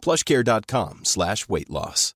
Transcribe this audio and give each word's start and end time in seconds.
plushcare.com 0.00 1.00
slash 1.04 1.48
weight 1.48 1.70
loss. 1.70 2.14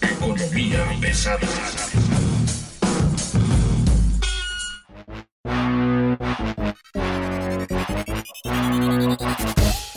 Economía 0.00 0.84
pesada. 1.00 1.46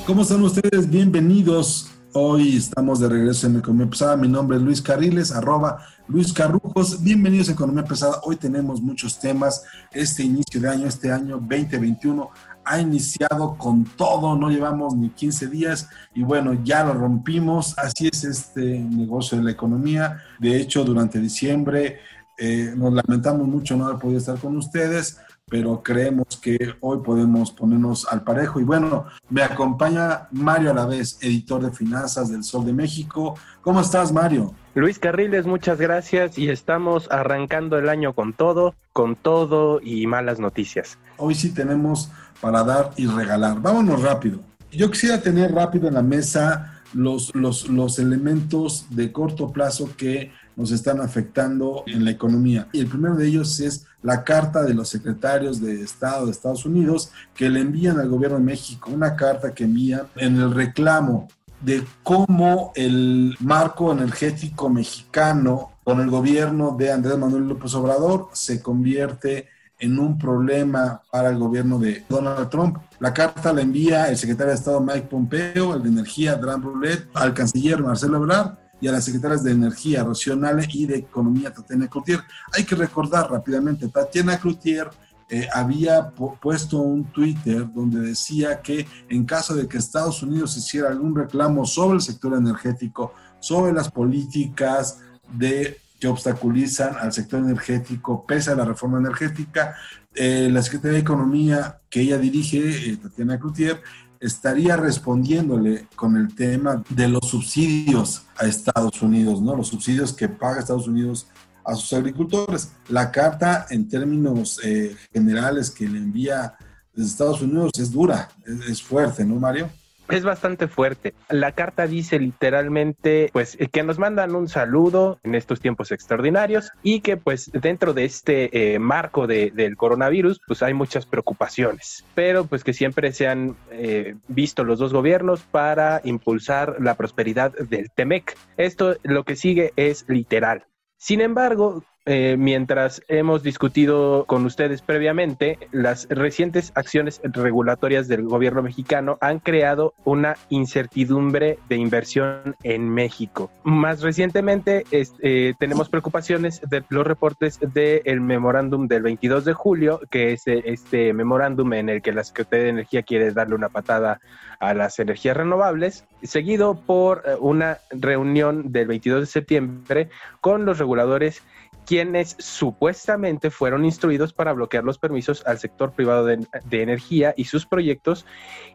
¿Cómo 0.06 0.22
están 0.22 0.42
ustedes? 0.44 0.90
Bienvenidos. 0.90 1.92
Hoy 2.14 2.56
estamos 2.56 3.00
de 3.00 3.10
regreso 3.10 3.48
en 3.48 3.58
Economía 3.58 3.90
Pesada. 3.90 4.18
Mi 4.18 4.28
nombre 4.28 4.58
es 4.58 4.64
Luis 4.64 4.82
Carriles, 4.82 5.32
arroba 5.32 5.86
Luis 6.08 6.34
Carrujos. 6.34 7.04
Bienvenidos 7.04 7.50
a 7.50 7.52
Economía 7.52 7.84
Pesada. 7.84 8.22
Hoy 8.24 8.38
tenemos 8.38 8.82
muchos 8.82 9.20
temas. 9.20 9.64
Este 9.92 10.24
inicio 10.24 10.60
de 10.62 10.70
año, 10.70 10.88
este 10.88 11.12
año 11.12 11.38
2021, 11.38 12.30
ha 12.68 12.80
iniciado 12.80 13.58
con 13.58 13.86
todo. 13.86 14.36
No 14.36 14.50
llevamos 14.50 14.96
ni 14.96 15.10
15 15.10 15.48
días 15.48 15.90
y 16.14 16.24
bueno, 16.24 16.54
ya 16.64 16.84
lo 16.84 16.94
rompimos. 16.94 17.78
Así 17.78 18.10
es 18.12 18.24
este 18.24 18.80
negocio 18.80 19.38
de 19.38 19.46
la 19.46 19.52
economía. 19.52 20.22
De 20.40 20.58
hecho, 20.58 20.84
durante 20.84 21.20
diciembre 21.20 22.00
eh, 22.38 22.74
nos 22.76 22.94
lamentamos 22.94 23.48
mucho 23.48 23.76
no 23.76 23.86
haber 23.86 24.00
podido 24.00 24.20
estar 24.20 24.38
con 24.38 24.58
ustedes 24.58 25.18
pero 25.50 25.82
creemos 25.82 26.26
que 26.42 26.76
hoy 26.82 27.00
podemos 27.04 27.52
ponernos 27.52 28.06
al 28.12 28.24
parejo. 28.24 28.60
Y 28.60 28.64
bueno, 28.64 29.06
me 29.30 29.42
acompaña 29.42 30.28
Mario 30.32 30.72
Alavés, 30.72 31.18
editor 31.22 31.64
de 31.64 31.72
finanzas 31.72 32.30
del 32.30 32.44
Sol 32.44 32.66
de 32.66 32.74
México. 32.74 33.36
¿Cómo 33.62 33.80
estás, 33.80 34.12
Mario? 34.12 34.54
Luis 34.76 35.00
Carriles, 35.00 35.46
muchas 35.46 35.80
gracias 35.80 36.38
y 36.38 36.50
estamos 36.50 37.08
arrancando 37.12 37.78
el 37.78 37.88
año 37.88 38.14
con 38.14 38.34
todo, 38.34 38.76
con 38.92 39.16
todo 39.16 39.80
y 39.82 40.06
malas 40.06 40.40
noticias. 40.40 40.98
Hoy 41.16 41.34
sí 41.34 41.54
tenemos 41.54 42.12
para 42.42 42.64
dar 42.64 42.92
y 42.98 43.08
regalar. 43.08 43.62
Vámonos 43.62 44.02
rápido. 44.02 44.42
Yo 44.70 44.92
quisiera 44.92 45.22
tener 45.22 45.54
rápido 45.54 45.88
en 45.88 45.94
la 45.94 46.04
mesa 46.04 46.82
los, 46.94 47.34
los, 47.36 47.70
los 47.70 48.00
elementos 48.00 48.88
de 48.90 49.14
corto 49.14 49.52
plazo 49.52 49.90
que 49.96 50.32
nos 50.58 50.72
están 50.72 51.00
afectando 51.00 51.84
en 51.88 52.04
la 52.04 52.12
economía. 52.12 52.68
Y 52.74 52.80
el 52.82 52.88
primero 52.88 53.16
de 53.16 53.28
ellos 53.28 53.60
es 53.60 53.88
la 54.08 54.24
carta 54.24 54.64
de 54.64 54.74
los 54.74 54.88
secretarios 54.88 55.60
de 55.60 55.82
Estado 55.82 56.28
de 56.28 56.32
Estados 56.32 56.66
Unidos 56.66 57.12
que 57.36 57.50
le 57.50 57.60
envían 57.60 58.00
al 58.00 58.08
gobierno 58.08 58.38
de 58.38 58.44
México, 58.46 58.90
una 58.90 59.18
carta 59.18 59.54
que 59.54 59.66
envían 59.66 60.04
en 60.16 60.38
el 60.38 60.54
reclamo 60.54 61.28
de 61.60 61.84
cómo 62.04 62.72
el 62.76 63.36
marco 63.42 63.92
energético 63.92 64.70
mexicano 64.70 65.72
con 65.84 66.00
el 66.00 66.10
gobierno 66.10 66.74
de 66.80 66.94
Andrés 66.94 67.18
Manuel 67.18 67.50
López 67.50 67.76
Obrador 67.76 68.30
se 68.32 68.62
convierte 68.62 69.50
en 69.78 70.00
un 70.00 70.18
problema 70.18 71.02
para 71.12 71.28
el 71.28 71.38
gobierno 71.38 71.78
de 71.78 72.06
Donald 72.08 72.48
Trump. 72.48 72.78
La 73.00 73.14
carta 73.14 73.52
la 73.52 73.60
envía 73.60 74.08
el 74.08 74.16
secretario 74.16 74.54
de 74.54 74.58
Estado 74.58 74.80
Mike 74.80 75.08
Pompeo, 75.10 75.76
el 75.76 75.84
de 75.84 75.90
Energía 75.90 76.36
Dan 76.38 76.62
Roulet, 76.62 77.10
al 77.14 77.34
canciller 77.34 77.84
Marcelo 77.84 78.20
Ebrard 78.20 78.67
y 78.80 78.88
a 78.88 78.92
las 78.92 79.06
secretarias 79.06 79.44
de 79.44 79.52
Energía, 79.52 80.04
Rocío 80.04 80.36
y 80.70 80.86
de 80.86 80.98
Economía, 80.98 81.54
Tatiana 81.54 81.88
Cloutier. 81.88 82.20
Hay 82.54 82.64
que 82.64 82.76
recordar 82.76 83.30
rápidamente, 83.32 83.88
Tatiana 83.88 84.38
Cloutier 84.38 84.90
eh, 85.30 85.48
había 85.54 86.10
puesto 86.10 86.78
un 86.78 87.04
Twitter 87.06 87.68
donde 87.74 88.00
decía 88.00 88.62
que 88.62 88.88
en 89.10 89.26
caso 89.26 89.56
de 89.56 89.68
que 89.68 89.78
Estados 89.78 90.24
Unidos 90.24 90.56
hiciera 90.56 90.88
algún 90.88 91.14
reclamo 91.14 91.66
sobre 91.66 91.96
el 91.96 92.02
sector 92.02 92.34
energético, 92.36 93.14
sobre 93.40 93.74
las 93.74 93.92
políticas 93.92 95.00
de 95.34 95.82
que 96.00 96.08
obstaculizan 96.08 96.96
al 96.98 97.12
sector 97.12 97.40
energético 97.40 98.26
pese 98.26 98.52
a 98.52 98.56
la 98.56 98.64
reforma 98.64 99.00
energética, 99.00 99.76
eh, 100.16 100.48
la 100.50 100.62
Secretaría 100.62 100.94
de 100.94 101.02
Economía 101.02 101.82
que 101.90 102.02
ella 102.02 102.18
dirige, 102.18 102.92
eh, 102.92 102.98
Tatiana 102.98 103.38
Cloutier, 103.38 103.82
estaría 104.20 104.76
respondiéndole 104.78 105.88
con 105.96 106.16
el 106.18 106.36
tema 106.36 106.84
de 106.90 107.08
los 107.08 107.28
subsidios 107.30 108.24
a 108.38 108.46
Estados 108.46 109.02
Unidos, 109.02 109.42
¿no? 109.42 109.56
Los 109.56 109.68
subsidios 109.68 110.14
que 110.14 110.30
paga 110.30 110.60
Estados 110.60 110.88
Unidos 110.88 111.28
a 111.64 111.76
sus 111.76 111.94
agricultores. 111.94 112.72
La 112.90 113.12
carta, 113.12 113.68
en 113.70 113.88
términos 113.88 114.60
eh, 114.64 114.96
generales, 115.12 115.70
que 115.70 115.88
le 115.88 115.98
envía 115.98 116.56
desde 116.94 117.10
Estados 117.10 117.42
Unidos 117.42 117.72
es 117.78 117.92
dura, 117.92 118.30
es 118.68 118.82
fuerte, 118.82 119.26
¿no, 119.26 119.36
Mario? 119.36 119.70
Es 120.10 120.24
bastante 120.24 120.68
fuerte. 120.68 121.14
La 121.30 121.52
carta 121.52 121.88
dice 121.88 122.20
literalmente, 122.20 123.30
pues, 123.34 123.58
que 123.72 123.84
nos 123.84 124.00
mandan 124.00 124.36
un 124.36 124.48
saludo 124.48 125.20
en 125.24 125.36
estos 125.36 125.60
tiempos 125.60 125.92
extraordinarios 125.92 126.72
y 126.84 127.02
que, 127.02 127.18
pues, 127.18 127.52
dentro 127.54 127.94
de 127.94 128.06
este 128.06 128.74
eh, 128.74 128.80
marco 128.80 129.28
del 129.28 129.78
coronavirus, 129.78 130.40
pues 130.46 130.64
hay 130.64 130.74
muchas 130.74 131.06
preocupaciones, 131.06 132.06
pero 132.16 132.46
pues 132.46 132.64
que 132.64 132.74
siempre 132.74 133.12
se 133.12 133.28
han 133.28 133.56
eh, 133.72 134.16
visto 134.28 134.64
los 134.64 134.80
dos 134.80 134.94
gobiernos 134.94 135.42
para 135.42 136.02
impulsar 136.04 136.78
la 136.80 136.96
prosperidad 136.96 137.54
del 137.54 137.92
TEMEC. 137.92 138.38
Esto 138.58 138.96
lo 139.04 139.24
que 139.24 139.36
sigue 139.36 139.74
es 139.76 140.06
literal. 140.08 140.66
Sin 140.98 141.22
embargo, 141.22 141.84
eh, 142.10 142.38
mientras 142.40 143.02
hemos 143.10 143.44
discutido 143.44 144.24
con 144.28 144.46
ustedes 144.46 144.82
previamente, 144.82 145.60
las 145.74 146.08
recientes 146.10 146.72
acciones 146.74 147.20
regulatorias 147.22 148.08
del 148.08 148.24
gobierno 148.24 148.64
mexicano 148.64 149.18
han 149.20 149.40
creado 149.40 149.94
una 150.06 150.38
incertidumbre 150.48 151.60
de 151.68 151.76
inversión 151.76 152.56
en 152.64 152.88
México. 152.90 153.52
Más 153.66 154.02
recientemente 154.02 154.86
eh, 154.92 155.54
tenemos 155.60 155.90
preocupaciones 155.90 156.62
de 156.62 156.82
los 156.88 157.06
reportes 157.06 157.60
del 157.74 158.22
memorándum 158.22 158.88
del 158.88 159.04
22 159.04 159.44
de 159.44 159.52
julio, 159.52 160.00
que 160.10 160.32
es 160.32 160.48
eh, 160.48 160.64
este 160.64 161.12
memorándum 161.12 161.74
en 161.74 161.90
el 161.90 162.02
que 162.02 162.14
la 162.14 162.24
Secretaría 162.24 162.64
de 162.64 162.70
Energía 162.70 163.04
quiere 163.04 163.34
darle 163.34 163.56
una 163.56 163.68
patada 163.68 164.22
a 164.62 164.74
las 164.74 164.98
energías 165.00 165.36
renovables, 165.36 166.06
seguido 166.24 166.80
por 166.86 167.24
una 167.42 167.80
reunión 167.92 168.72
del 168.72 168.88
22 168.88 169.20
de 169.20 169.26
septiembre 169.26 170.10
con 170.40 170.66
los 170.66 170.80
reguladores 170.80 171.44
quienes 171.88 172.36
supuestamente 172.38 173.50
fueron 173.50 173.86
instruidos 173.86 174.34
para 174.34 174.52
bloquear 174.52 174.84
los 174.84 175.00
permisos 175.00 175.42
al 175.46 175.58
sector 175.58 175.94
privado 175.94 176.26
de, 176.26 176.46
energía 176.70 177.34
y 177.38 177.46
sus 177.46 177.66
proyectos 177.66 178.26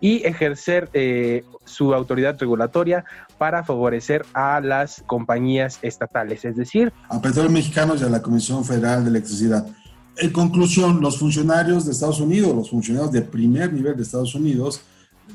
y 0.00 0.26
ejercer 0.26 0.88
eh, 0.94 1.44
su 1.66 1.92
autoridad 1.92 2.38
regulatoria 2.40 3.04
para 3.36 3.64
favorecer 3.64 4.24
a 4.32 4.60
las 4.62 5.04
compañías 5.06 5.78
estatales, 5.82 6.46
es 6.46 6.56
decir, 6.56 6.90
a 7.10 7.20
Petróleos 7.20 7.52
Mexicanos 7.52 8.00
y 8.00 8.04
a 8.04 8.08
la 8.08 8.22
Comisión 8.22 8.64
Federal 8.64 9.04
de 9.04 9.10
Electricidad. 9.10 9.66
En 10.16 10.30
conclusión, 10.30 11.02
los 11.02 11.18
funcionarios 11.18 11.84
de 11.84 11.92
Estados 11.92 12.20
Unidos, 12.20 12.54
los 12.54 12.70
funcionarios 12.70 13.12
de 13.12 13.20
primer 13.20 13.72
nivel 13.74 13.94
de 13.94 14.04
Estados 14.04 14.34
Unidos, 14.34 14.80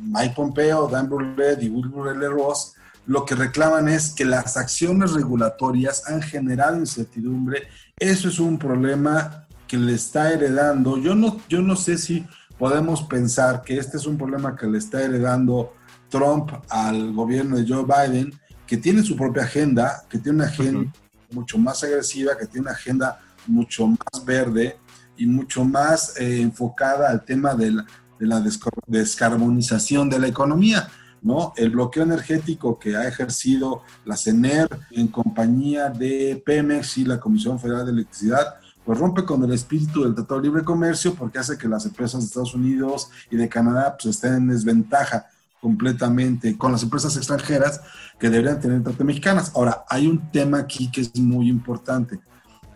Mike 0.02 0.34
Pompeo, 0.36 0.88
Dan 0.88 1.10
Burlett 1.10 1.62
y 1.62 1.70
Wilbur 1.70 2.10
L. 2.10 2.28
Ross, 2.30 2.74
lo 3.08 3.26
que 3.26 3.36
reclaman 3.36 3.88
es 3.88 4.10
que 4.10 4.26
las 4.26 4.58
acciones 4.58 5.14
regulatorias 5.14 6.08
han 6.08 6.22
generado 6.22 6.78
incertidumbre. 6.78 7.68
Eso 7.98 8.28
es 8.28 8.38
un 8.38 8.60
problema 8.60 9.48
que 9.66 9.78
le 9.78 9.94
está 9.94 10.32
heredando. 10.34 10.98
Yo 10.98 11.16
no, 11.16 11.40
yo 11.48 11.62
no 11.62 11.78
sé 11.78 11.98
si 11.98 12.26
podemos 12.60 13.04
pensar 13.04 13.62
que 13.62 13.78
este 13.78 13.96
es 13.96 14.06
un 14.06 14.18
problema 14.18 14.56
que 14.58 14.68
le 14.68 14.78
está 14.78 15.02
heredando 15.02 15.74
Trump 16.10 16.52
al 16.70 17.14
gobierno 17.14 17.58
de 17.58 17.66
Joe 17.66 17.86
Biden, 17.86 18.34
que 18.66 18.76
tiene 18.76 19.02
su 19.04 19.16
propia 19.16 19.44
agenda, 19.44 20.04
que 20.10 20.18
tiene 20.20 20.40
una 20.40 20.48
agenda 20.48 20.92
mucho 21.32 21.58
más 21.58 21.84
agresiva, 21.86 22.38
que 22.38 22.46
tiene 22.46 22.68
una 22.68 22.72
agenda 22.72 23.22
mucho 23.48 23.88
más 23.88 24.26
verde 24.26 24.78
y 25.16 25.26
mucho 25.26 25.64
más 25.64 26.18
eh, 26.18 26.42
enfocada 26.42 27.10
al 27.10 27.24
tema 27.24 27.56
de 27.56 27.72
la, 27.72 27.86
de 28.20 28.28
la 28.28 28.44
descarbonización 28.86 30.10
de 30.10 30.20
la 30.20 30.28
economía. 30.28 30.90
¿No? 31.22 31.54
El 31.56 31.72
bloqueo 31.72 32.04
energético 32.04 32.78
que 32.80 32.96
ha 32.96 33.08
ejercido 33.08 33.82
la 34.06 34.18
CENER 34.18 34.68
en 34.92 35.08
compañía 35.08 35.90
de 35.90 36.42
Pemex 36.46 36.98
y 36.98 37.06
la 37.06 37.20
Comisión 37.20 37.60
Federal 37.60 37.86
de 37.86 37.92
Electricidad, 37.92 38.56
pues 38.86 39.00
rompe 39.00 39.26
con 39.26 39.44
el 39.44 39.52
espíritu 39.52 40.04
del 40.04 40.16
Tratado 40.16 40.40
de 40.40 40.48
Libre 40.48 40.64
Comercio 40.64 41.14
porque 41.14 41.40
hace 41.40 41.58
que 41.58 41.68
las 41.68 41.86
empresas 41.86 42.22
de 42.22 42.28
Estados 42.28 42.56
Unidos 42.56 43.10
y 43.30 43.36
de 43.36 43.50
Canadá 43.50 43.98
pues, 43.98 44.16
estén 44.16 44.36
en 44.36 44.48
desventaja 44.48 45.28
completamente 45.60 46.58
con 46.58 46.72
las 46.72 46.84
empresas 46.84 47.18
extranjeras 47.18 47.82
que 48.20 48.30
deberían 48.30 48.60
tener 48.60 48.84
trato 48.84 49.04
mexicanas. 49.04 49.52
Ahora, 49.56 49.84
hay 49.90 50.08
un 50.08 50.32
tema 50.32 50.60
aquí 50.60 50.90
que 50.90 51.02
es 51.02 51.16
muy 51.18 51.50
importante. 51.50 52.20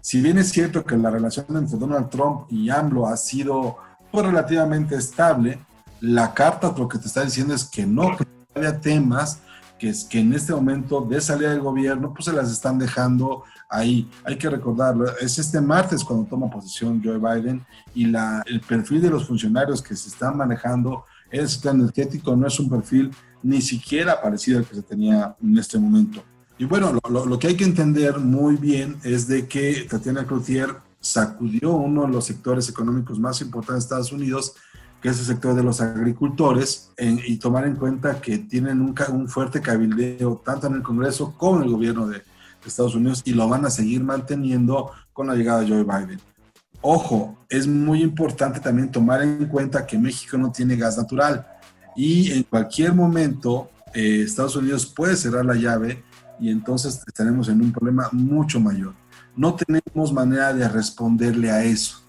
Si 0.01 0.19
bien 0.19 0.37
es 0.39 0.49
cierto 0.49 0.83
que 0.83 0.97
la 0.97 1.11
relación 1.11 1.45
entre 1.55 1.77
Donald 1.77 2.09
Trump 2.09 2.47
y 2.49 2.69
AMLO 2.69 3.07
ha 3.07 3.15
sido 3.17 3.77
pues, 4.11 4.25
relativamente 4.25 4.95
estable, 4.95 5.59
la 6.01 6.33
carta 6.33 6.73
lo 6.75 6.87
que 6.87 6.97
te 6.97 7.07
está 7.07 7.23
diciendo 7.23 7.53
es 7.53 7.63
que 7.63 7.85
no, 7.85 8.17
que 8.17 8.25
haya 8.55 8.79
temas 8.81 9.39
que 9.79 9.89
es 9.89 10.03
que 10.03 10.19
en 10.19 10.31
este 10.33 10.53
momento 10.53 11.01
de 11.01 11.19
salida 11.19 11.49
del 11.49 11.61
gobierno, 11.61 12.13
pues 12.13 12.25
se 12.25 12.33
las 12.33 12.51
están 12.51 12.77
dejando 12.77 13.43
ahí. 13.67 14.07
Hay 14.23 14.37
que 14.37 14.47
recordarlo, 14.47 15.17
es 15.17 15.39
este 15.39 15.59
martes 15.59 16.03
cuando 16.03 16.29
toma 16.29 16.51
posesión 16.51 17.01
Joe 17.03 17.17
Biden 17.17 17.65
y 17.95 18.05
la, 18.05 18.43
el 18.45 18.61
perfil 18.61 19.01
de 19.01 19.09
los 19.09 19.27
funcionarios 19.27 19.81
que 19.81 19.95
se 19.95 20.09
están 20.09 20.37
manejando 20.37 21.05
el 21.31 21.49
sector 21.49 21.73
energético 21.73 22.35
no 22.35 22.45
es 22.45 22.59
un 22.59 22.69
perfil 22.69 23.09
ni 23.41 23.59
siquiera 23.59 24.21
parecido 24.21 24.59
al 24.59 24.65
que 24.65 24.75
se 24.75 24.83
tenía 24.83 25.35
en 25.41 25.57
este 25.57 25.79
momento. 25.79 26.23
Y 26.59 26.65
bueno, 26.65 26.99
lo, 27.09 27.25
lo 27.25 27.39
que 27.39 27.47
hay 27.47 27.55
que 27.55 27.63
entender 27.63 28.19
muy 28.19 28.57
bien 28.57 28.97
es 29.03 29.27
de 29.27 29.47
que 29.47 29.87
Tatiana 29.89 30.27
Cloutier 30.27 30.75
sacudió 30.99 31.71
uno 31.71 32.03
de 32.03 32.09
los 32.09 32.25
sectores 32.25 32.69
económicos 32.69 33.17
más 33.17 33.41
importantes 33.41 33.83
de 33.83 33.85
Estados 33.85 34.11
Unidos, 34.11 34.53
que 35.01 35.09
es 35.09 35.19
el 35.19 35.25
sector 35.25 35.55
de 35.55 35.63
los 35.63 35.81
agricultores, 35.81 36.91
y 36.97 37.37
tomar 37.37 37.65
en 37.65 37.75
cuenta 37.75 38.21
que 38.21 38.37
tienen 38.37 38.81
un, 38.81 38.95
un, 39.11 39.27
fuerte 39.27 39.61
cabildeo 39.61 40.41
tanto 40.45 40.67
en 40.67 40.75
el 40.75 40.83
Congreso 40.83 41.35
como 41.37 41.57
en 41.57 41.63
el 41.63 41.71
gobierno 41.71 42.07
de, 42.07 42.19
de, 42.19 42.23
Estados 42.65 42.95
Unidos 42.95 43.23
y 43.25 43.33
lo 43.33 43.49
van 43.49 43.65
a 43.65 43.71
seguir 43.71 44.03
manteniendo 44.03 44.91
con 45.11 45.27
la 45.27 45.35
llegada 45.35 45.61
de 45.61 45.69
Joe 45.69 45.83
Biden. 45.83 46.19
Ojo, 46.81 47.37
es 47.49 47.67
muy 47.67 48.01
importante 48.01 48.59
también 48.59 48.91
tomar 48.91 49.21
en 49.21 49.45
cuenta 49.47 49.85
que 49.85 49.97
México 49.97 50.37
no 50.37 50.51
tiene 50.51 50.75
gas 50.75 50.97
natural 50.97 51.47
y 51.95 52.31
en 52.31 52.43
cualquier 52.43 52.93
momento 52.93 53.69
eh, 53.93 54.23
Estados 54.25 54.55
Unidos 54.55 54.85
puede 54.85 55.15
cerrar 55.15 55.45
la 55.45 55.55
llave 55.55 56.03
y 56.39 56.49
entonces 56.49 57.01
estaremos 57.05 57.49
en 57.49 57.61
un 57.61 57.71
problema 57.71 58.09
mucho 58.11 58.59
mayor. 58.59 58.93
No 59.35 59.55
tenemos 59.55 60.11
manera 60.11 60.53
de 60.53 60.67
responderle 60.67 61.51
a 61.51 61.63
eso. 61.63 62.00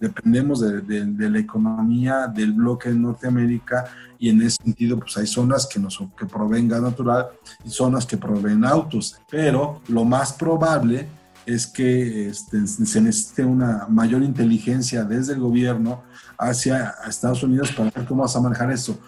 Dependemos 0.00 0.60
de, 0.60 1.28
la 1.30 1.38
economía 1.38 2.26
del 2.26 2.52
bloque 2.52 2.88
de 2.88 2.94
Norteamérica 2.94 3.84
y 4.18 4.30
en 4.30 4.40
ese 4.40 4.56
sentido 4.64 4.98
pues 4.98 5.14
hay 5.18 5.26
zonas 5.26 5.68
que, 5.70 5.78
nos, 5.78 5.98
que 6.18 6.24
proveen 6.24 6.68
gas 6.68 6.80
natural 6.80 7.26
y 7.64 7.68
zonas 7.68 8.06
que 8.06 8.16
proveen 8.16 8.64
autos. 8.64 9.20
Pero 9.30 9.82
lo 9.88 10.06
más 10.06 10.32
probable 10.32 11.06
es 11.44 11.66
que 11.66 12.28
este, 12.28 12.66
se 12.66 13.00
necesite 13.02 13.44
una 13.44 13.86
mayor 13.88 14.22
inteligencia 14.22 15.04
desde 15.04 15.34
el 15.34 15.40
gobierno 15.40 16.02
hacia 16.38 16.94
Estados 17.06 17.42
Unidos 17.42 17.70
para 17.72 17.90
ver 17.90 18.06
cómo 18.06 18.22
vas 18.22 18.34
a 18.36 18.40
manejar 18.40 18.70
eso. 18.72 18.98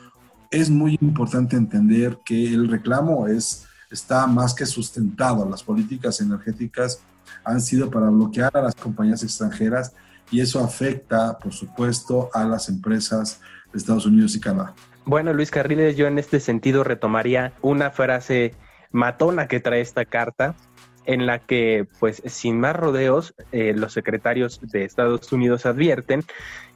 Es 0.50 0.69
muy 0.69 0.99
importante 1.00 1.56
entender 1.56 2.19
que 2.23 2.53
el 2.53 2.69
reclamo 2.69 3.27
es, 3.29 3.65
está 3.91 4.27
más 4.27 4.53
que 4.53 4.67
sustentado. 4.67 5.49
Las 5.49 5.62
políticas 5.62 6.21
energéticas 6.21 7.00
han 7.44 7.62
sido 7.62 7.91
para 7.91 8.11
bloquear 8.11 8.55
a 8.55 8.62
las 8.62 8.75
compañías 8.75 9.23
extranjeras 9.23 9.94
y 10.32 10.40
eso 10.40 10.64
afecta, 10.64 11.38
por 11.38 11.52
supuesto, 11.52 12.31
a 12.32 12.44
las 12.44 12.69
empresas 12.69 13.40
de 13.70 13.79
Estados 13.79 14.06
Unidos 14.06 14.34
y 14.34 14.40
Canadá. 14.40 14.75
Bueno, 15.05 15.32
Luis 15.32 15.50
Carriles, 15.50 15.96
yo 15.96 16.06
en 16.06 16.19
este 16.19 16.40
sentido 16.40 16.82
retomaría 16.82 17.52
una 17.61 17.90
frase 17.90 18.55
matona 18.90 19.46
que 19.46 19.61
trae 19.61 19.81
esta 19.81 20.05
carta, 20.05 20.56
en 21.05 21.26
la 21.26 21.40
que, 21.40 21.87
pues, 21.99 22.23
sin 22.26 22.61
más 22.61 22.76
rodeos, 22.76 23.34
eh, 23.50 23.75
los 23.76 23.93
secretarios 23.93 24.61
de 24.62 24.84
Estados 24.84 25.32
Unidos 25.32 25.67
advierten 25.67 26.23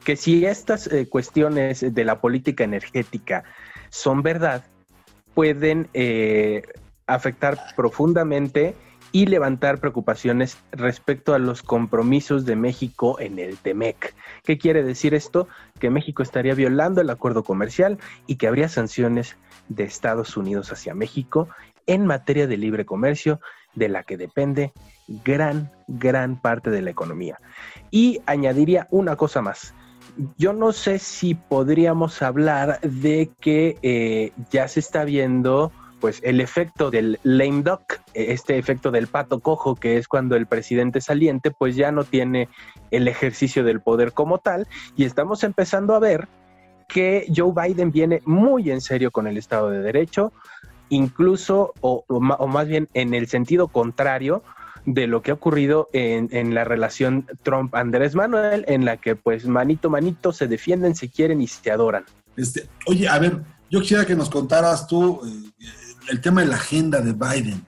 que 0.05 0.17
si 0.17 0.45
estas 0.45 0.89
eh, 0.89 1.09
cuestiones 1.09 1.95
de 1.95 2.05
la 2.05 2.21
política 2.21 2.65
energética 2.65 3.45
son 3.89 4.23
verdad, 4.23 4.65
pueden 5.35 5.89
eh, 5.95 6.63
afectar 7.07 7.59
profundamente 7.77 8.75
y 9.17 9.25
levantar 9.25 9.81
preocupaciones 9.81 10.59
respecto 10.73 11.33
a 11.33 11.39
los 11.39 11.63
compromisos 11.63 12.45
de 12.45 12.55
México 12.55 13.19
en 13.19 13.39
el 13.39 13.57
TEMEC. 13.57 14.15
¿Qué 14.45 14.59
quiere 14.59 14.83
decir 14.83 15.15
esto? 15.15 15.49
Que 15.81 15.89
México 15.89 16.23
estaría 16.23 16.53
violando 16.55 17.01
el 17.01 17.09
acuerdo 17.09 17.43
comercial 17.43 17.97
y 18.27 18.37
que 18.37 18.47
habría 18.47 18.69
sanciones 18.69 19.39
de 19.71 19.85
Estados 19.85 20.37
Unidos 20.37 20.71
hacia 20.71 20.95
México 20.95 21.49
en 21.87 22.05
materia 22.05 22.47
de 22.47 22.59
libre 22.59 22.85
comercio 22.85 23.41
de 23.75 23.89
la 23.89 24.03
que 24.03 24.19
depende 24.19 24.75
gran, 25.09 25.73
gran 25.89 26.39
parte 26.39 26.69
de 26.69 26.83
la 26.83 26.91
economía. 26.91 27.41
Y 27.91 28.21
añadiría 28.27 28.87
una 28.91 29.17
cosa 29.17 29.41
más. 29.41 29.73
Yo 30.37 30.53
no 30.53 30.73
sé 30.73 30.99
si 30.99 31.35
podríamos 31.35 32.21
hablar 32.21 32.81
de 32.83 33.31
que 33.41 33.79
eh, 33.81 34.33
ya 34.51 34.69
se 34.69 34.81
está 34.81 35.05
viendo 35.05 35.73
pues 36.01 36.21
el 36.23 36.41
efecto 36.41 36.91
del 36.91 37.19
lame 37.23 37.63
duck, 37.63 38.01
este 38.15 38.59
efecto 38.59 38.91
del 38.91 39.07
pato 39.07 39.41
cojo, 39.41 39.75
que 39.75 39.97
es 39.97 40.09
cuando 40.09 40.37
el 40.37 40.47
presidente 40.47 41.01
saliente 41.01 41.51
pues 41.51 41.77
ya 41.77 41.93
no 41.93 42.05
tiene 42.05 42.49
el 42.91 43.09
ejercicio 43.09 43.65
del 43.65 43.81
poder 43.81 44.13
como 44.13 44.39
tal, 44.39 44.67
y 44.97 45.05
estamos 45.05 45.45
empezando 45.45 45.95
a 45.95 45.99
ver 45.99 46.29
que 46.89 47.27
Joe 47.35 47.53
Biden 47.53 47.91
viene 47.91 48.23
muy 48.25 48.71
en 48.71 48.81
serio 48.81 49.11
con 49.11 49.27
el 49.27 49.37
Estado 49.37 49.71
de 49.71 49.81
Derecho, 49.81 50.33
incluso, 50.89 51.75
o, 51.81 52.05
más 52.21 52.69
bien 52.69 52.89
en 52.95 53.15
el 53.15 53.27
sentido 53.27 53.69
contrario 53.69 54.43
de 54.85 55.09
lo 55.09 55.21
que 55.21 55.33
ha 55.33 55.35
ocurrido 55.35 55.89
en, 55.93 56.29
en 56.31 56.55
la 56.55 56.63
relación 56.63 57.27
Trump-Andrés 57.43 58.15
Manuel, 58.15 58.65
en 58.69 58.85
la 58.85 58.99
que 58.99 59.17
pues 59.17 59.47
manito, 59.47 59.91
manito, 59.91 60.33
se 60.33 60.47
defienden, 60.47 60.95
se 60.95 61.11
quieren 61.11 61.41
y 61.41 61.49
se 61.49 61.73
adoran. 61.73 62.05
Este, 62.37 62.69
oye, 62.87 63.09
a 63.09 63.19
ver, 63.19 63.43
yo 63.69 63.81
quisiera 63.81 64.07
que 64.07 64.15
nos 64.15 64.31
contaras 64.31 64.87
tú 64.87 65.21
eh, 65.27 65.67
el 66.09 66.21
tema 66.21 66.41
de 66.43 66.49
la 66.49 66.57
agenda 66.57 67.01
de 67.01 67.13
Biden. 67.13 67.65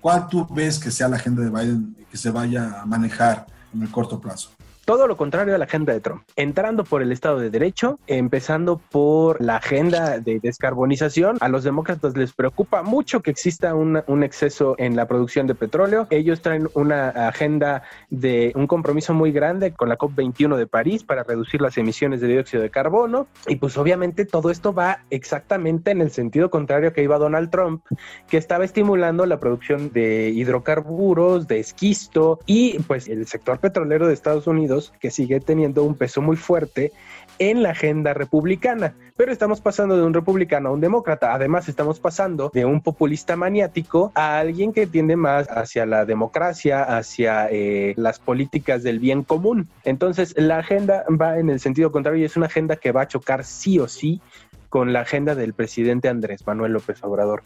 ¿Cuál 0.00 0.28
tú 0.28 0.46
ves 0.50 0.78
que 0.78 0.90
sea 0.90 1.08
la 1.08 1.16
agenda 1.16 1.42
de 1.42 1.50
Biden 1.50 1.96
que 2.10 2.16
se 2.16 2.30
vaya 2.30 2.80
a 2.80 2.86
manejar 2.86 3.46
en 3.74 3.82
el 3.82 3.90
corto 3.90 4.20
plazo? 4.20 4.50
Todo 4.90 5.06
lo 5.06 5.16
contrario 5.16 5.54
a 5.54 5.58
la 5.58 5.66
agenda 5.66 5.92
de 5.92 6.00
Trump, 6.00 6.24
entrando 6.34 6.82
por 6.82 7.00
el 7.00 7.12
Estado 7.12 7.38
de 7.38 7.48
Derecho, 7.48 8.00
empezando 8.08 8.78
por 8.90 9.40
la 9.40 9.54
agenda 9.54 10.18
de 10.18 10.40
descarbonización. 10.40 11.36
A 11.38 11.48
los 11.48 11.62
demócratas 11.62 12.16
les 12.16 12.32
preocupa 12.32 12.82
mucho 12.82 13.22
que 13.22 13.30
exista 13.30 13.72
un, 13.76 14.24
exceso 14.24 14.74
en 14.78 14.96
la 14.96 15.06
producción 15.06 15.46
de 15.46 15.54
petróleo. 15.54 16.08
Ellos 16.10 16.42
traen 16.42 16.68
una 16.74 17.10
agenda 17.28 17.84
de 18.08 18.50
un 18.56 18.66
compromiso 18.66 19.14
muy 19.14 19.30
grande 19.30 19.72
con 19.74 19.88
la 19.88 19.96
COP21 19.96 20.56
de 20.56 20.66
París 20.66 21.04
para 21.04 21.22
reducir 21.22 21.60
las 21.60 21.78
emisiones 21.78 22.20
de 22.20 22.26
dióxido 22.26 22.60
de 22.60 22.70
carbono. 22.70 23.28
Y 23.46 23.56
pues 23.56 23.78
obviamente 23.78 24.24
todo 24.24 24.50
esto 24.50 24.74
va 24.74 25.04
exactamente 25.10 25.92
en 25.92 26.00
el 26.00 26.10
sentido 26.10 26.50
contrario 26.50 26.92
que 26.92 27.04
iba 27.04 27.16
Donald 27.16 27.50
Trump, 27.50 27.84
que 28.28 28.38
estaba 28.38 28.64
estimulando 28.64 29.24
la 29.24 29.38
producción 29.38 29.92
de 29.92 30.30
hidrocarburos, 30.30 31.46
de 31.46 31.60
esquisto 31.60 32.40
y 32.44 32.80
pues 32.80 33.06
el 33.06 33.28
sector 33.28 33.60
petrolero 33.60 34.08
de 34.08 34.14
Estados 34.14 34.48
Unidos 34.48 34.79
que 35.00 35.10
sigue 35.10 35.40
teniendo 35.40 35.84
un 35.84 35.94
peso 35.94 36.22
muy 36.22 36.36
fuerte 36.36 36.92
en 37.38 37.62
la 37.62 37.70
agenda 37.70 38.14
republicana. 38.14 38.94
Pero 39.16 39.32
estamos 39.32 39.60
pasando 39.60 39.96
de 39.96 40.02
un 40.02 40.14
republicano 40.14 40.68
a 40.68 40.72
un 40.72 40.80
demócrata. 40.80 41.34
Además, 41.34 41.68
estamos 41.68 41.98
pasando 41.98 42.50
de 42.52 42.64
un 42.64 42.82
populista 42.82 43.36
maniático 43.36 44.12
a 44.14 44.38
alguien 44.38 44.72
que 44.72 44.86
tiende 44.86 45.16
más 45.16 45.48
hacia 45.48 45.86
la 45.86 46.04
democracia, 46.04 46.82
hacia 46.82 47.48
eh, 47.50 47.94
las 47.96 48.18
políticas 48.18 48.82
del 48.82 48.98
bien 48.98 49.24
común. 49.24 49.68
Entonces, 49.84 50.34
la 50.36 50.58
agenda 50.58 51.04
va 51.08 51.38
en 51.38 51.50
el 51.50 51.60
sentido 51.60 51.90
contrario 51.90 52.20
y 52.20 52.24
es 52.24 52.36
una 52.36 52.46
agenda 52.46 52.76
que 52.76 52.92
va 52.92 53.02
a 53.02 53.08
chocar 53.08 53.44
sí 53.44 53.78
o 53.78 53.88
sí 53.88 54.20
con 54.68 54.92
la 54.92 55.00
agenda 55.00 55.34
del 55.34 55.54
presidente 55.54 56.08
Andrés 56.08 56.46
Manuel 56.46 56.72
López 56.72 57.02
Obrador. 57.02 57.42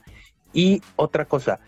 Y 0.53 0.83
otra 0.97 1.25
cosa, 1.25 1.61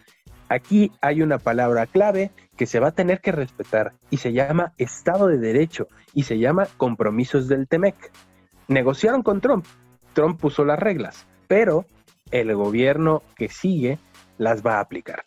aquí 0.48 0.92
hay 1.00 1.22
una 1.22 1.38
palabra 1.38 1.86
clave 1.86 2.30
que 2.56 2.66
se 2.66 2.80
va 2.80 2.88
a 2.88 2.92
tener 2.92 3.20
que 3.20 3.32
respetar 3.32 3.92
y 4.10 4.18
se 4.18 4.32
llama 4.32 4.72
Estado 4.78 5.26
de 5.28 5.38
Derecho 5.38 5.88
y 6.14 6.22
se 6.24 6.38
llama 6.38 6.68
compromisos 6.76 7.48
del 7.48 7.68
TEMEC. 7.68 8.12
Negociaron 8.68 9.22
con 9.22 9.40
Trump, 9.40 9.66
Trump 10.12 10.40
puso 10.40 10.64
las 10.64 10.78
reglas, 10.78 11.26
pero 11.46 11.86
el 12.30 12.54
gobierno 12.54 13.22
que 13.36 13.48
sigue 13.48 13.98
las 14.38 14.64
va 14.64 14.76
a 14.76 14.80
aplicar. 14.80 15.22